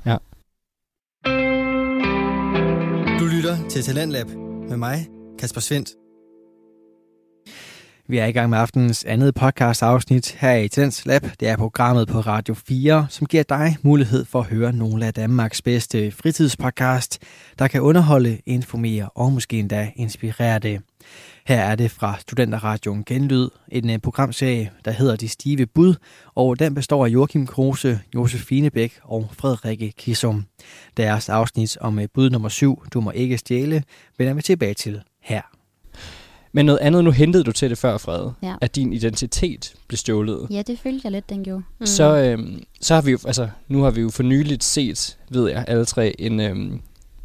[3.19, 4.27] Du lytter til Talentlab
[4.69, 5.07] med mig,
[5.39, 5.89] Kasper Svendt.
[8.09, 11.21] Vi er i gang med aftenens andet podcast afsnit her i Tens Lab.
[11.39, 15.13] Det er programmet på Radio 4, som giver dig mulighed for at høre nogle af
[15.13, 17.19] Danmarks bedste fritidspodcast,
[17.59, 20.81] der kan underholde, informere og måske endda inspirere det.
[21.47, 25.95] Her er det fra Studenterradioen Genlyd, en øh, programserie, der hedder De Stive Bud,
[26.35, 30.45] og den består af Joachim Kruse, Josefine Bæk og Frederikke Kissum.
[30.97, 33.83] Deres afsnit om øh, bud nummer 7, Du må ikke stjæle,
[34.17, 35.56] vender vi tilbage til her.
[36.51, 38.53] Men noget andet, nu hentede du til det før, Fred, Ja.
[38.61, 40.47] at din identitet blev stjålet.
[40.51, 41.63] Ja, det følte jeg lidt, den gjorde.
[41.79, 41.85] Mm.
[41.85, 45.49] Så, øhm, så har vi jo, altså, nu har vi jo for nyligt set, ved
[45.49, 46.79] jeg, alle tre, en, øhm,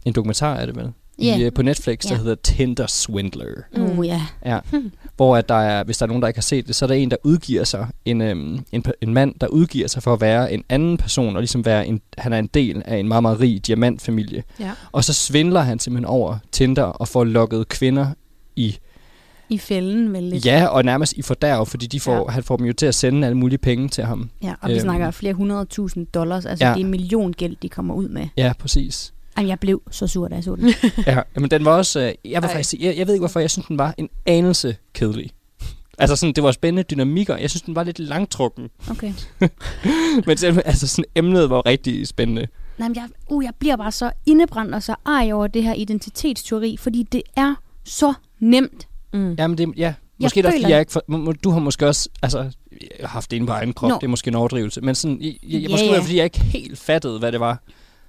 [0.04, 0.88] en dokumentar er det vel?
[1.22, 1.38] Ja.
[1.38, 2.16] I, øh, på Netflix, der Ja.
[2.16, 3.46] hedder Tinder Swindler.
[3.76, 3.98] Mm.
[3.98, 4.22] Uh, ja.
[4.46, 4.58] Ja.
[5.16, 6.86] Hvor at der er, hvis der er nogen, der ikke har set det, så er
[6.86, 10.20] der en, der udgiver sig, en, øhm, en, en mand, der udgiver sig for at
[10.20, 13.22] være en anden person, og ligesom være en, han er en del af en meget,
[13.22, 14.42] meget rig diamantfamilie.
[14.60, 14.70] Ja.
[14.92, 18.06] Og så svindler han simpelthen over Tinder og får lukket kvinder
[18.56, 18.78] i
[19.52, 20.46] I fælden vel lidt.
[20.46, 22.32] Ja, og nærmest i fordærv, fordi de får, Ja.
[22.34, 24.30] han får dem jo til at sende alle mulige penge til ham.
[24.42, 24.82] ja og vi Øhm.
[24.82, 26.46] snakker flere hundredtusind dollars.
[26.46, 26.74] Altså, Ja.
[26.74, 28.28] det er milliongæld, de kommer ud med.
[28.36, 29.14] Ja, præcis.
[29.36, 30.72] Jamen, jeg blev så sur, da jeg så den.
[31.06, 32.52] ja, men den var også, øh, jeg Ej.
[32.52, 35.30] faktisk jeg, jeg ved ikke hvorfor, jeg synes den var en anelse kedelig.
[35.98, 37.36] Altså sådan, det var spændende dynamikker.
[37.36, 38.68] Jeg synes, den var lidt langtrukken.
[38.90, 39.12] Okay.
[40.26, 42.46] Men selv, altså sådan, emnet var rigtig spændende.
[42.78, 45.74] Nej, men jeg, uh, jeg bliver bare så indebrændt og så ej over det her
[45.74, 48.88] identitetsteori, fordi det er så nemt.
[49.12, 49.34] Mm.
[49.38, 52.50] Jamen det, ja, måske jeg føler- jeg ikke for, må- du har måske også altså,
[53.04, 53.94] haft det inde på egen krop, Nå.
[53.94, 55.96] det er måske en overdrivelse, men sådan, jeg, jeg, Ja, måske var ja.
[55.96, 57.62] det, fordi jeg ikke helt fattede, hvad det var,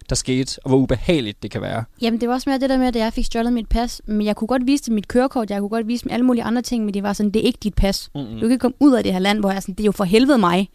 [0.09, 1.83] der skete, og hvor ubehageligt det kan være.
[2.01, 4.01] Jamen, det var også mere det der med, at jeg fik stjålet mit pas.
[4.05, 6.43] Men jeg kunne godt vise det mit kørekort, jeg kunne godt vise dem alle mulige
[6.43, 8.09] andre ting, men det var sådan, det er ikke dit pas.
[8.15, 8.25] Mm-mm.
[8.33, 9.85] Du kan ikke komme ud af det her land, hvor jeg er sådan, det er
[9.85, 10.69] jo for helvede mig.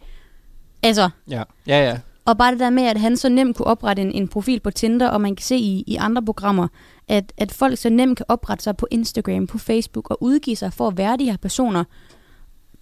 [0.83, 1.97] Altså, Ja, ja, ja.
[2.25, 4.71] og bare det der med, at han så nemt kunne oprette en, en profil på
[4.71, 6.67] Tinder, og man kan se i, i andre programmer,
[7.09, 10.73] at, at folk så nemt kan oprette sig på Instagram, på Facebook og udgive sig
[10.73, 11.83] for at være de her personer.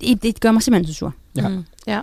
[0.02, 1.14] Det, det gør mig simpelthen så sur.
[1.36, 1.48] Ja.
[1.48, 1.64] Mm.
[1.88, 2.02] ja.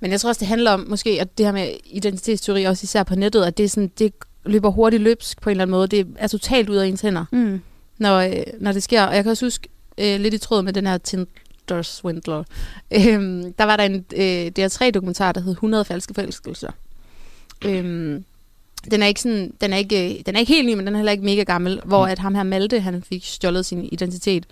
[0.00, 3.02] Men jeg tror også, det handler om måske, at det her med identitetsteori, også især
[3.02, 4.12] på nettet, at det, er sådan, det
[4.44, 5.86] løber hurtigt løbsk på en eller anden måde.
[5.88, 7.60] Det er totalt ud af ens hænder, Mm.
[7.98, 9.02] når, øh, når det sker.
[9.02, 9.68] Og jeg kan også huske,
[9.98, 12.44] øh, lidt i tråd med den her Tinder Swindler,
[12.90, 16.70] øh, der var der en øh, DR3-dokumentar, der hed 100 falske forelskelser.
[17.64, 18.20] Øh,
[18.90, 20.98] den er ikke sådan, den er ikke, den er ikke helt ny, men den er
[20.98, 22.10] heller ikke mega gammel, hvor Mm.
[22.12, 24.46] at ham her Malte, han fik stjålet sin identitet.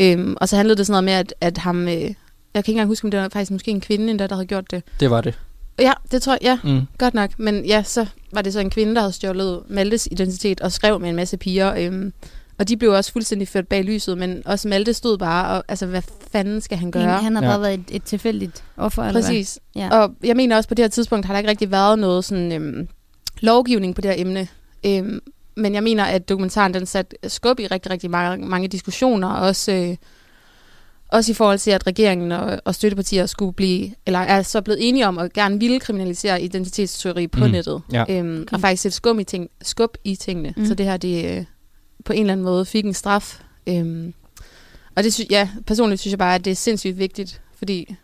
[0.00, 2.14] Øhm, og så handlede det sådan noget med, at, at ham, øh, jeg kan
[2.58, 4.82] ikke engang huske, om det var faktisk måske en kvinde endda, der havde gjort det.
[5.00, 5.38] Det var det.
[5.80, 6.80] Ja, det tror jeg, ja, Mm.
[6.98, 7.30] godt nok.
[7.38, 11.00] Men ja, så var det så en kvinde, der havde stjålet Maltes identitet og skrev
[11.00, 11.74] med en masse piger.
[11.78, 12.12] Øhm,
[12.58, 15.86] og de blev også fuldstændig ført bag lyset, men også Malte stod bare, og altså,
[15.86, 16.02] hvad
[16.32, 17.02] fanden skal han gøre?
[17.02, 17.48] Han, han har Ja.
[17.50, 19.58] bare været et, et tilfældigt offer, eller Præcis.
[19.72, 19.82] hvad?
[19.82, 19.98] Ja.
[20.00, 22.52] Og jeg mener også, på det her tidspunkt har der ikke rigtig været noget sådan,
[22.52, 22.88] øhm,
[23.40, 24.48] lovgivning på det her emne.
[24.86, 25.20] Øhm,
[25.56, 29.72] men jeg mener, at dokumentaren den satte skub i rigtig, rigtig mange, mange diskussioner, også,
[29.72, 29.96] øh,
[31.08, 34.88] også i forhold til, at regeringen og, og støttepartier skulle blive, eller er så blevet
[34.88, 37.50] enige om at gerne ville kriminalisere identitetsteori på Mm.
[37.50, 37.82] nettet.
[37.92, 38.04] Ja.
[38.08, 40.54] Øhm, og faktisk sætte skub i, ting, skub i tingene.
[40.56, 40.62] Mm.
[40.62, 40.68] Mm.
[40.68, 41.44] Så det her, det øh,
[42.04, 43.40] på en eller anden måde fik en straf.
[43.66, 44.14] Øhm,
[44.96, 47.94] og det synes, ja, personligt synes jeg bare, at det er sindssygt vigtigt, fordi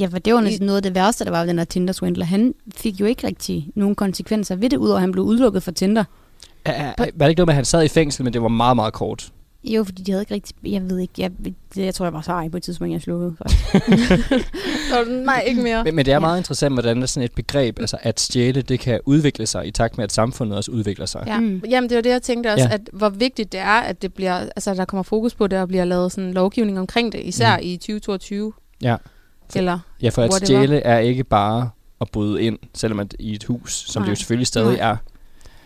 [0.00, 2.24] Ja, for det var næsten noget af det værste, der var ved den der Tinder-swindler.
[2.24, 5.72] Han fik jo ikke rigtig nogen konsekvenser ved det, udover at han blev udelukket fra
[5.72, 6.04] Tinder.
[6.66, 8.48] Ja, ja, var det ikke noget med, at han sad i fængsel, men det var
[8.48, 9.32] meget, meget kort?
[9.64, 10.54] Jo, fordi de havde ikke rigtig...
[10.72, 13.02] Jeg ved ikke, jeg, det, jeg tror, jeg var så ej på et tidspunkt, jeg
[13.02, 13.36] slukkede.
[15.24, 15.84] Nej, ikke mere.
[15.84, 16.20] Men, men det er Ja.
[16.20, 19.70] meget interessant, hvordan der sådan et begreb, altså at stjæle, det kan udvikle sig i
[19.70, 21.24] takt med, at samfundet også udvikler sig.
[21.26, 21.40] Ja.
[21.40, 21.62] Mm.
[21.70, 22.74] Jamen, det var det, jeg tænkte også, Ja.
[22.74, 25.68] at hvor vigtigt det er, at det bliver, altså, der kommer fokus på det, og
[25.68, 27.62] bliver lavet sådan lovgivning omkring det, især mm.
[27.62, 28.52] i 2022.
[28.82, 28.96] Ja.
[29.54, 30.46] Eller, Ja, for at Whatever.
[30.62, 31.70] stjæle er ikke bare
[32.00, 34.06] at bryde ind, selvom at i et hus, som Nej.
[34.06, 34.90] det jo selvfølgelig stadig Nej.
[34.90, 34.96] er.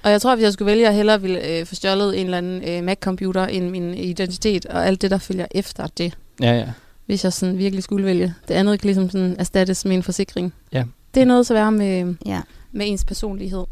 [0.03, 2.19] og jeg tror, at hvis jeg skulle vælge, at jeg hellere ville øh, få stjålet
[2.21, 6.19] en eller anden øh, Mac-computer end min identitet, og alt det, der følger efter det,
[6.43, 6.69] Ja, ja.
[7.07, 8.35] hvis jeg sådan virkelig skulle vælge.
[8.49, 10.55] Det andet kan ligesom sådan erstattes med en forsikring.
[10.73, 10.85] Ja.
[11.15, 12.41] Det er noget så værre med, Ja.
[12.73, 13.65] med ens personlighed.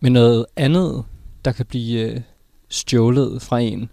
[0.00, 1.04] Men noget andet,
[1.44, 2.20] der kan blive øh,
[2.68, 3.90] stjålet fra en.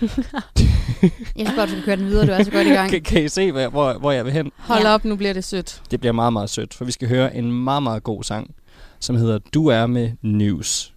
[1.36, 2.90] Jeg synes godt, du skal køre den videre, du er så godt i gang.
[2.90, 4.52] Kan, kan I se, hvor, hvor, hvor jeg vil hen?
[4.56, 4.94] Hold ja.
[4.94, 5.82] op, nu bliver det sødt.
[5.90, 8.54] Det bliver meget, meget sødt, for vi skal høre en meget, meget god sang,
[9.00, 10.92] som hedder Du er med News.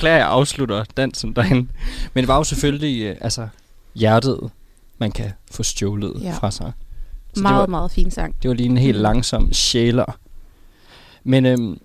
[0.00, 1.70] Beklager, jeg afslutter dansen derhen.
[2.14, 3.48] Men det var jo selvfølgelig øh, altså,
[3.94, 4.50] hjertet,
[4.98, 6.32] man kan få stjålet Ja.
[6.38, 6.72] fra sig.
[7.34, 8.34] Så meget, det var, meget fin sang.
[8.42, 9.02] det var lige en helt Mm.
[9.02, 10.18] langsom sjæler.
[11.24, 11.78] Men øhm,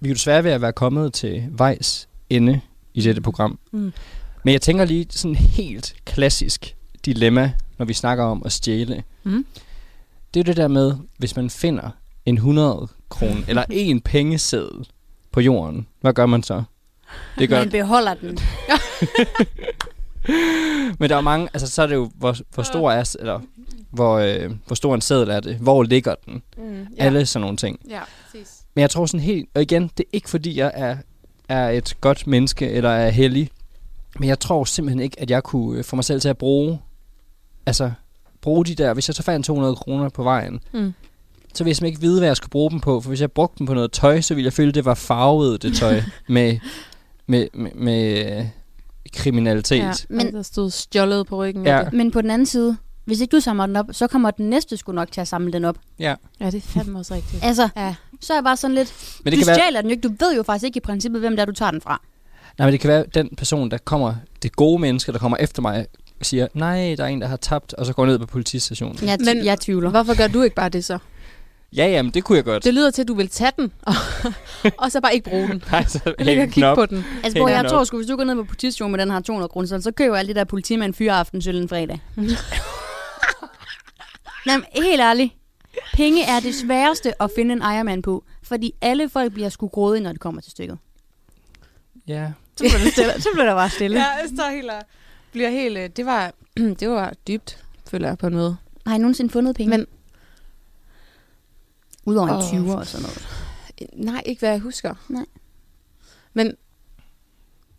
[0.00, 2.60] vi er jo desværre ved at være kommet til vejs ende
[2.94, 3.58] i dette program.
[3.72, 3.92] Mm.
[4.44, 9.02] Men jeg tænker lige sådan helt klassisk dilemma, når vi snakker om at stjæle.
[9.24, 9.46] Mm.
[10.34, 11.90] Det er jo det der med, hvis man finder
[12.26, 14.88] en 100 kron eller en pengeseddel
[15.32, 16.62] på jorden, hvad gør man så?
[17.38, 18.38] Det gør, Man beholder den.
[20.98, 23.40] men der er mange, altså så er det jo, hvor, hvor stor er, eller
[23.90, 25.56] hvor, øh, hvor stor en seddel er det?
[25.56, 26.42] Hvor ligger den?
[26.56, 27.04] Mm, Ja.
[27.04, 27.78] Alle sådan nogle ting.
[27.88, 28.50] Ja, præcis.
[28.74, 30.96] Men jeg tror sådan helt, og igen, det er ikke fordi, jeg er,
[31.48, 33.50] er et godt menneske, eller er heldig,
[34.18, 36.78] men jeg tror simpelthen ikke, at jeg kunne øh, få mig selv til at bruge,
[37.66, 37.90] altså,
[38.42, 40.94] bruge de der, hvis jeg så fandt 200 kroner på vejen, Mm.
[41.54, 43.32] så ville jeg simpelthen ikke vide, hvad jeg skulle bruge dem på, for hvis jeg
[43.32, 46.02] brugte dem på noget tøj, så ville jeg føle, at det var farvet, det tøj,
[46.28, 46.58] med,
[47.26, 48.46] med, med, med øh,
[49.12, 49.78] kriminalitet.
[49.78, 49.92] Ja, Ja.
[50.08, 51.66] men der stod stjålet på ryggen.
[51.66, 51.82] Ja.
[51.92, 54.76] Men på den anden side, hvis ikke du samler den op, så kommer den næste
[54.76, 55.76] sgu nok til at samle den op.
[55.98, 56.14] ja.
[56.40, 57.44] ja, det er fandme også rigtigt.
[57.44, 57.94] Altså, Ja.
[58.20, 58.94] så er jeg bare sådan lidt,
[59.24, 60.08] Men du det kan være, stjæler den jo ikke.
[60.08, 62.00] Du ved jo faktisk ikke i princippet, hvem det er, du tager den fra.
[62.58, 65.62] nej, men det kan være, den person, der kommer, det gode menneske, der kommer efter
[65.62, 65.86] mig,
[66.22, 68.98] siger, nej, der er en, der har tabt, og så går ned på politistationen.
[69.02, 69.90] Jeg, Men- Men, jeg tvivler.
[69.90, 70.98] Hvorfor gør du ikke bare det så?
[71.76, 72.64] Ja, jamen, det kunne jeg godt.
[72.64, 73.94] Det lyder til, at du vil tage den, og,
[74.78, 75.62] og så bare ikke bruge den.
[75.72, 76.76] Nej, så Jeg hæng den kigge op.
[76.76, 77.04] på den.
[77.24, 79.48] Altså, hvor jeg tror sgu, hvis du går ned på politistationen med den her 200
[79.48, 82.00] kroner, så, så køber alle det der politimand fyreaftensøl en fredag.
[84.46, 85.32] Jamen, helt ærligt.
[85.94, 90.02] Penge er det sværeste at finde en ejermand på, fordi alle folk bliver sgu grådige,
[90.02, 90.78] når det kommer til stykket.
[92.08, 92.32] Ja.
[92.56, 93.12] Så bliver, det stille.
[93.22, 93.96] så bliver der bare stille.
[93.98, 94.82] Ja, jeg står helt og
[95.32, 95.78] bliver helt...
[95.78, 96.32] øh, Det var,
[96.80, 97.58] det var dybt,
[97.90, 98.56] føler jeg på en måde.
[98.86, 99.70] Har I nogensinde fundet penge?
[99.78, 99.86] Men
[102.06, 102.34] Udover en
[102.64, 103.26] Åh, 20'er og sådan noget.
[103.92, 104.94] nej, ikke hvad jeg husker.
[105.08, 105.24] Nej.
[106.34, 106.46] Men,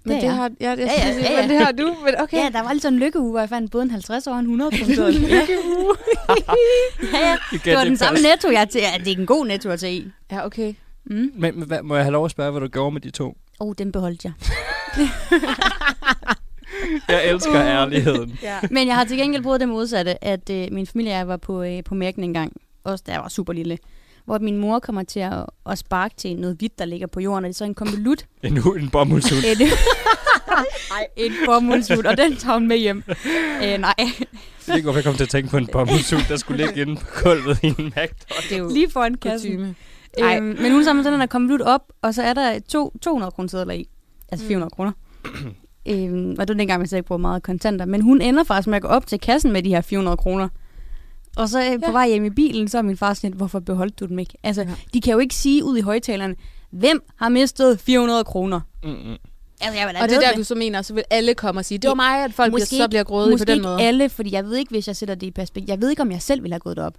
[0.03, 0.35] men Det det, jeg.
[0.35, 1.41] har, ja, jeg Ja, ja, ja, ja.
[1.41, 1.95] Men det har du.
[2.05, 2.37] Men okay.
[2.37, 4.45] Ja, der var lige sådan en lykkeuge, hvor jeg fandt både en 50 og en
[4.45, 5.09] 100 kroner.
[5.19, 5.95] lykkeuge.
[7.13, 7.37] ja, ja.
[7.65, 8.81] Det var den samme netto, jeg til.
[8.81, 10.07] Ja, det er en god netto at tage i.
[10.31, 10.73] Ja, okay.
[11.05, 11.31] Mm.
[11.35, 13.37] Men, men hvad, må jeg have lov at spørge, hvad du gjorde med de to?
[13.59, 14.31] Oh, den beholdt jeg.
[17.09, 18.39] Jeg elsker ærligheden.
[18.43, 18.59] Ja.
[18.71, 21.37] Men jeg har til gengæld prøvet det modsatte, at øh, min familie og jeg var
[21.37, 22.53] på, øh, på mærken en gang,
[22.83, 23.77] også da jeg var super lille,
[24.25, 27.45] hvor min mor kommer til at, at sparke til noget hvidt, der ligger på jorden,
[27.45, 28.25] og det er så en konvolut.
[28.43, 29.39] En, en bomuldshund.
[29.45, 29.61] Et,
[31.25, 33.03] et bomuldshud, og den tager hun med hjem.
[33.63, 36.37] Øh, nej, Det er ikke, hvorfor jeg kom til at tænke på en bomuldshund, der
[36.37, 37.93] skulle ligge inde på gulvet i en
[38.51, 39.51] er jo lige foran kassen.
[39.51, 39.75] kutyme.
[40.17, 40.37] Ej.
[40.37, 43.49] Øhm, men hun samler den her konvolut op, og så er der to, 200 kroner
[43.49, 43.87] sædler i.
[44.31, 44.47] Altså Mm.
[44.47, 44.91] 400 kroner.
[45.89, 47.85] øhm, og det var dengang, man slet ikke brugte meget kontanter.
[47.85, 50.49] Men hun ender faktisk med at gå op til kassen med de her 400 kroner.
[51.37, 51.91] Og så øh, på Ja.
[51.91, 54.33] vej hjem i bilen, så er min far sådan lidt, hvorfor beholdt du dem ikke?
[54.43, 54.67] Altså, Ja.
[54.93, 56.35] de kan jo ikke sige ud i højtalerne,
[56.71, 58.59] hvem har mistet 400 kroner?
[58.83, 59.15] Mm-mm.
[59.61, 61.77] Altså, jeg Og det er der, du så mener, så vil alle komme og sige,
[61.77, 63.81] det var mig, at folk Måske bliver, så bliver grådige Måske på den ikke måde.
[63.81, 65.67] alle, fordi jeg ved ikke, hvis jeg sætter det i perspektiv.
[65.69, 66.93] Jeg ved ikke, om jeg selv ville have gået derop.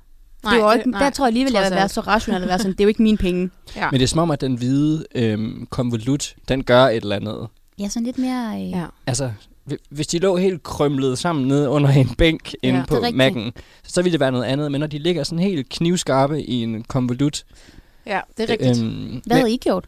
[0.45, 1.01] Nej, det var ikke, nej.
[1.05, 2.89] der tror jeg alligevel, jeg vil være så rationel at være sådan, det er jo
[2.89, 3.51] ikke mine penge.
[3.77, 3.91] Ja.
[3.91, 7.47] Men det er som om, at den hvide øhm, konvolut, den gør et eller andet.
[7.79, 8.55] Ja, sådan lidt mere...
[8.63, 8.85] Øh, Ja.
[9.07, 9.33] Altså,
[9.91, 12.95] hvis de lå helt krømlet sammen nede under en bænk ja, inde Ja, på.
[12.97, 13.51] Mac'en,
[13.85, 14.73] så ville det være noget andet.
[14.73, 17.45] Men når de ligger sådan helt knivskarpe i en konvolut...
[18.07, 18.79] ja, det er rigtigt.
[18.83, 19.85] Øhm, Hvad havde I gjort?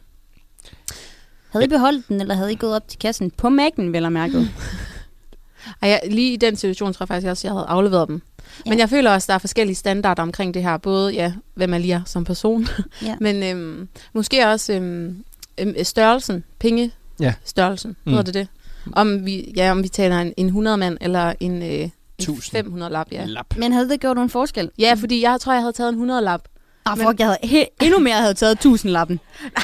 [1.49, 4.11] Havde I beholdt den, eller havde I gået op til kassen på Mac'en, vel og
[4.11, 4.49] mærket?
[5.81, 8.21] Ej, jeg, lige i den situation tror jeg faktisk også, jeg havde afleveret dem.
[8.65, 8.69] Ja.
[8.69, 10.77] Men jeg føler også, der er forskellige standarder omkring det her.
[10.77, 12.67] Både, ja, hvem man lige er som person,
[13.05, 13.15] Ja.
[13.19, 15.23] men øhm, måske også øhm,
[15.57, 17.33] øhm, størrelsen, penge Ja.
[17.45, 17.95] størrelsen, Mm.
[18.03, 18.09] mm.
[18.11, 18.47] hedder det det?
[18.93, 22.51] Om vi, ja, om vi taler en, en 100 mand eller en, øh, en 1000.
[22.57, 23.25] 500 lap, ja.
[23.25, 23.45] Lap.
[23.57, 24.71] Men havde det gjort nogen forskel?
[24.79, 26.41] Ja, fordi jeg tror, jeg havde taget en 100 lap.
[26.85, 29.19] Ah, Men- fuck, jeg havde he- endnu mere havde taget 1000 lappen.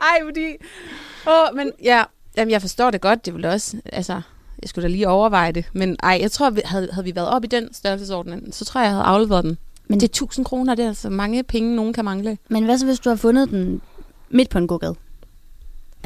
[0.00, 0.46] Ej, fordi...
[1.28, 2.02] Åh, men ja,
[2.36, 3.26] jamen, jeg forstår det godt.
[3.26, 3.76] Det ville også...
[3.92, 4.12] Altså,
[4.62, 5.64] jeg skulle da lige overveje det.
[5.72, 8.80] Men ej, jeg tror, vi- havde, havde vi været op i den størrelsesorden, så tror
[8.80, 9.50] jeg, jeg havde afleveret den.
[9.50, 12.38] Men Men- det er 1000 kroner, det er altså mange penge, nogen kan mangle.
[12.48, 13.80] Men hvad så, hvis du har fundet den
[14.30, 14.94] midt på en gågade?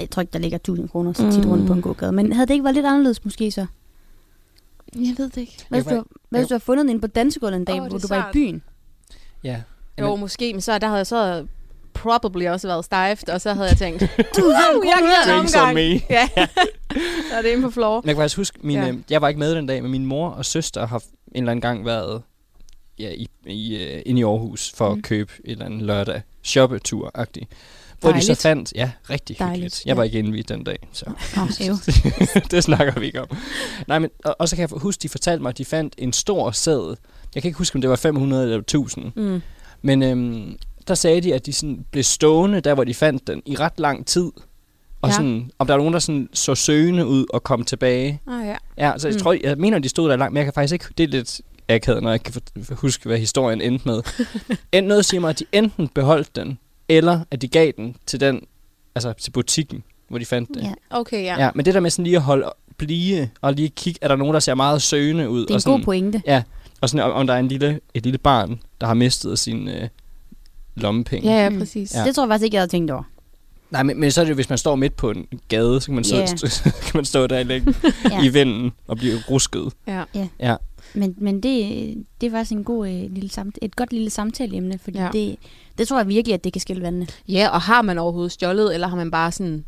[0.01, 1.51] Jeg tror ikke, der ligger 1000 kroner så tit Mm.
[1.51, 2.13] rundt på en gågade.
[2.13, 3.67] Men havde det ikke været lidt anderledes måske så?
[4.95, 5.65] Jeg ved det ikke.
[5.69, 7.89] Hvad hvis, du, hvad hvis du har fundet den inde på dansegulvet en dag, oh,
[7.89, 8.63] hvor du var i byen?
[9.45, 9.63] Ja.
[9.99, 11.47] Jo, Jamen- måske, men så der havde jeg så
[11.95, 14.53] probably også været stejft, og så havde jeg tænkt, 1000 uh,
[14.87, 15.75] jeg giver en omgang.
[15.75, 15.81] me.
[16.11, 16.49] Ja, så
[17.37, 18.01] er det inde på floor.
[18.01, 18.87] Men jeg kan faktisk huske, min, Ja.
[18.87, 18.95] ja.
[19.11, 21.03] jeg var ikke med den dag, men min mor og søster har en
[21.43, 22.23] eller anden gang været
[22.99, 24.95] ja, i, i, uh, inde i Aarhus for mm.
[24.95, 24.99] Mm.
[24.99, 27.45] at købe et eller andet lørdag shoppetur-agtigt.
[28.01, 29.83] Hvor de så fandt, ja, rigtig Dejligt, hyggeligt.
[29.87, 29.95] Jeg ja.
[29.95, 31.05] var ikke indvidt den dag, så
[31.37, 31.49] Oh,
[32.51, 33.29] det snakker vi ikke om.
[33.89, 36.13] Nej, men og, og så kan jeg huske, de fortalte mig, at de fandt en
[36.13, 36.97] stor sæd.
[37.35, 39.13] Jeg kan ikke huske, om det var 500 eller 1000.
[39.17, 39.43] Mm.
[39.83, 40.57] Men øhm,
[40.89, 43.81] der sagde de, at de sådan blev stående, der hvor de fandt den, i ret
[43.81, 44.31] lang tid.
[45.03, 45.15] Og Ja.
[45.15, 48.21] sådan, om der er nogen, der sådan så søgende ud og kom tilbage.
[48.27, 48.57] Ah, ja.
[48.79, 49.21] Ja, så jeg Mm.
[49.21, 51.41] tror, jeg mener, de stod der langt, men jeg kan faktisk ikke, det er lidt
[51.69, 52.35] akavet, når jeg kan
[52.73, 54.03] huske, hvad historien endte med.
[54.73, 56.59] End noget siger mig, at de enten beholdt den,
[56.91, 58.41] eller at de gav den til den,
[58.95, 60.63] altså til butikken, hvor de fandt det.
[60.63, 60.73] Ja.
[60.91, 61.35] Okay, ja.
[61.39, 61.45] Ja.
[61.45, 64.17] ja men det der med sådan lige at holde blive, og lige kigge, er der
[64.17, 65.41] nogen, der ser meget søgende ud?
[65.41, 66.23] Det er og en sådan, god pointe.
[66.27, 66.43] Ja,
[66.81, 69.69] og sådan, om, om der er en lille, et lille barn, der har mistet sin
[69.69, 69.89] øh,
[70.77, 71.31] lommepenge.
[71.33, 71.59] Ja, ja, Mm.
[71.59, 71.95] præcis.
[71.95, 72.05] Ja.
[72.05, 73.03] Det tror jeg faktisk ikke, jeg havde tænkt over.
[73.71, 75.87] Nej, men, men så er det jo, hvis man står midt på en gade, så
[75.87, 76.27] kan man, så, Ja.
[76.37, 77.75] så kan man stå der længe
[78.11, 78.23] Ja.
[78.23, 79.73] i vinden og blive rusket.
[79.87, 80.05] Ja.
[80.41, 80.57] Ja.
[80.95, 84.79] Men, men det, det er faktisk en god, øh, lille samt, et godt lille samtaleemne,
[84.79, 85.05] fordi Ja.
[85.05, 85.11] ja.
[85.13, 85.37] det,
[85.79, 87.07] det tror jeg virkelig, at det kan skille vandene.
[87.29, 89.65] ja, og har man overhovedet stjålet, eller har man bare sådan...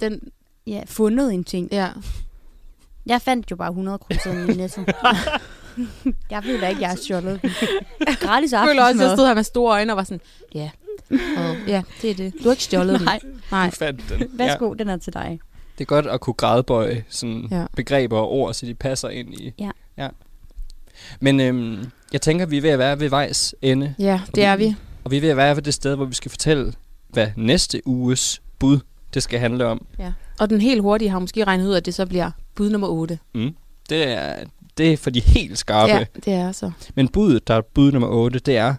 [0.00, 0.20] Den,
[0.66, 1.68] Ja, fundet en ting.
[1.72, 1.88] ja.
[3.06, 4.80] Jeg fandt jo bare 100 kroner i netto.
[6.30, 7.40] jeg ved da ikke, jeg har stjålet.
[8.20, 10.20] Gratis Jeg føler også, at jeg stod her med store øjne og var sådan,
[10.54, 10.70] ja,
[11.10, 12.32] og, ja, det er det.
[12.38, 13.04] Du har ikke stjålet den.
[13.04, 13.66] Nej, Nej.
[13.70, 14.30] Du fandt den.
[14.38, 15.40] værsgo, den er til dig.
[15.78, 17.60] Det er godt at kunne gradbøje sådan Ja.
[17.60, 17.66] ja.
[17.76, 19.52] begreber og ord, så de passer ind i...
[19.58, 19.70] Ja.
[19.98, 20.08] ja.
[21.20, 21.78] Men øhm,
[22.12, 24.74] jeg tænker, vi er ved at være ved vejs ende, Ja, det er vi.
[25.04, 26.72] og vi er ved at være ved det sted, hvor vi skal fortælle,
[27.08, 28.78] hvad næste uges bud,
[29.14, 29.86] det skal handle om.
[30.40, 33.18] Og den helt hurtige har måske regnet ud, at det så bliver bud nummer 8.
[33.88, 34.36] Det er,
[34.78, 35.92] det er for de helt skarpe.
[35.92, 36.70] Ja, det er så.
[36.94, 38.74] Men budet, der er bud nummer 8, det er,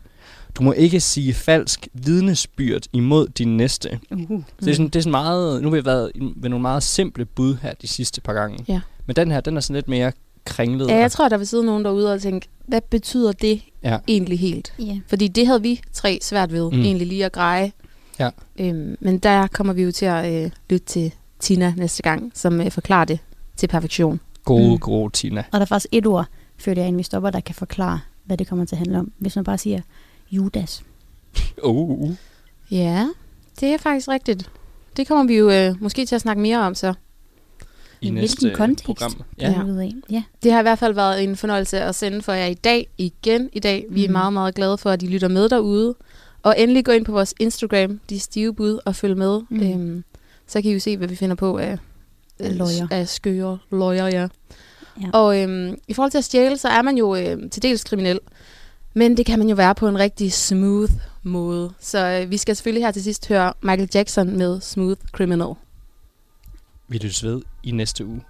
[0.55, 3.99] du må ikke sige falsk vidnesbyrd imod din næste.
[4.11, 4.19] Uh.
[4.19, 6.83] Så det er sådan, det er sådan meget, nu har vi været ved nogle meget
[6.83, 8.65] simple bud her de sidste par gange.
[8.67, 8.81] Ja.
[9.05, 10.11] Men den her, den er sådan lidt mere
[10.45, 10.87] kringlet.
[10.87, 13.97] Ja, jeg tror, der vil sidde nogen derude og tænke, hvad betyder det Ja.
[14.07, 14.73] egentlig helt?
[14.79, 14.99] Ja.
[15.07, 16.81] Fordi det havde vi tre svært ved, Mm.
[16.81, 17.71] egentlig lige at greje.
[18.19, 18.29] Ja.
[18.59, 22.61] Øhm, men der kommer vi jo til at øh, lytte til Tina næste gang, som
[22.61, 23.19] øh, forklarer det
[23.57, 24.19] til perfektion.
[24.45, 24.77] Gode, Mm.
[24.79, 25.39] gode Tina.
[25.39, 26.25] Og der er faktisk et ord,
[26.57, 28.99] før det er, inden vi stopper, der kan forklare, hvad det kommer til at handle
[28.99, 29.11] om.
[29.17, 29.81] Hvis man bare siger
[30.31, 30.83] Judas.
[31.63, 32.09] Uh.
[32.71, 33.07] Ja,
[33.59, 34.49] det er faktisk rigtigt.
[34.97, 36.93] Det kommer vi jo øh, måske til at snakke mere om så.
[38.01, 38.85] I næste kontekst?
[38.85, 39.21] program.
[39.39, 39.53] Ja.
[40.09, 40.23] Ja.
[40.43, 43.49] Det har i hvert fald været en fornøjelse at sende for jer i dag igen
[43.53, 43.85] i dag.
[43.89, 44.11] Vi er Mhm.
[44.11, 45.95] meget, meget glade for, at I lytter med derude.
[46.43, 49.41] Og endelig gå ind på vores Instagram, de stive bud, og følg med.
[49.49, 49.71] Mhm.
[49.71, 50.03] Øhm,
[50.47, 51.77] så kan I jo se, hvad vi finder på af,
[52.39, 52.87] Af løjer.
[52.91, 54.27] af skøre løjer, ja.
[55.01, 55.07] Ja.
[55.13, 58.19] Og øhm, i forhold til at stjæle, så er man jo øhm, til dels kriminel.
[58.93, 60.91] Men det kan man jo være på en rigtig smooth
[61.23, 61.71] måde.
[61.79, 65.53] Så øh, vi skal selvfølgelig her til sidst høre Michael Jackson med Smooth Criminal.
[66.87, 68.21] Vi lyttes ved i næste uge.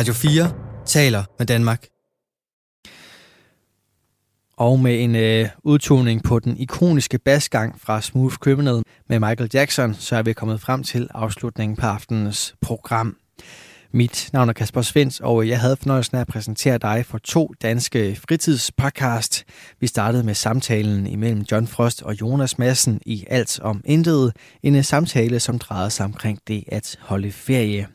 [0.00, 0.52] Radio 4
[0.86, 1.86] taler med Danmark.
[4.56, 9.94] Og med en øh, udtoning på den ikoniske basgang fra Smooth Criminal med Michael Jackson,
[9.94, 13.16] så er vi kommet frem til afslutningen på aftenens program.
[13.92, 17.54] Mit navn er Kasper Svens, og jeg havde fornøjelsen af at præsentere dig for to
[17.62, 19.44] danske fritidspodcast.
[19.80, 24.32] Vi startede med samtalen imellem John Frost og Jonas Madsen i Alt om Intet.
[24.62, 27.86] En samtale, som drejede sig omkring det at holde ferie.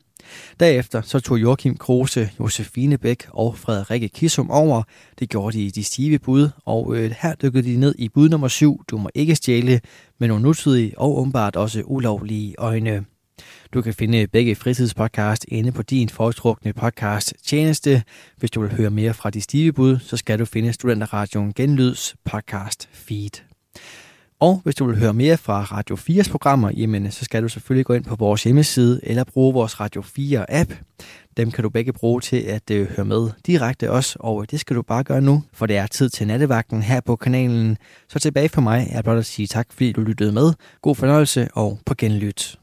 [0.59, 4.83] Derefter så tog Joachim Kruse, Josefine Bæk og Frederikke Kissum over.
[5.19, 8.29] Det gjorde de i de stive bud, og øh, her dykkede de ned i bud
[8.29, 9.81] nummer 7, du må ikke stjæle,
[10.19, 13.05] med nogle nutidige og åbenbart også ulovlige øjne.
[13.73, 18.03] Du kan finde begge fritidspodcast inde på din foretrukne podcast tjeneste.
[18.37, 22.15] Hvis du vil høre mere fra de stive bud, så skal du finde Studenterradioen Genlyds
[22.25, 23.41] podcast feed.
[24.39, 27.85] Og hvis du vil høre mere fra Radio 4's programmer, jamen, så skal du selvfølgelig
[27.85, 30.73] gå ind på vores hjemmeside eller bruge vores Radio 4 app.
[31.37, 34.75] Dem kan du begge bruge til at øh, høre med direkte også, og det skal
[34.75, 37.77] du bare gøre nu, for det er tid til nattevagten her på kanalen.
[38.09, 40.53] Så tilbage for mig er blot at sige tak, fordi du lyttede med.
[40.81, 42.59] God fornøjelse og på genlyt.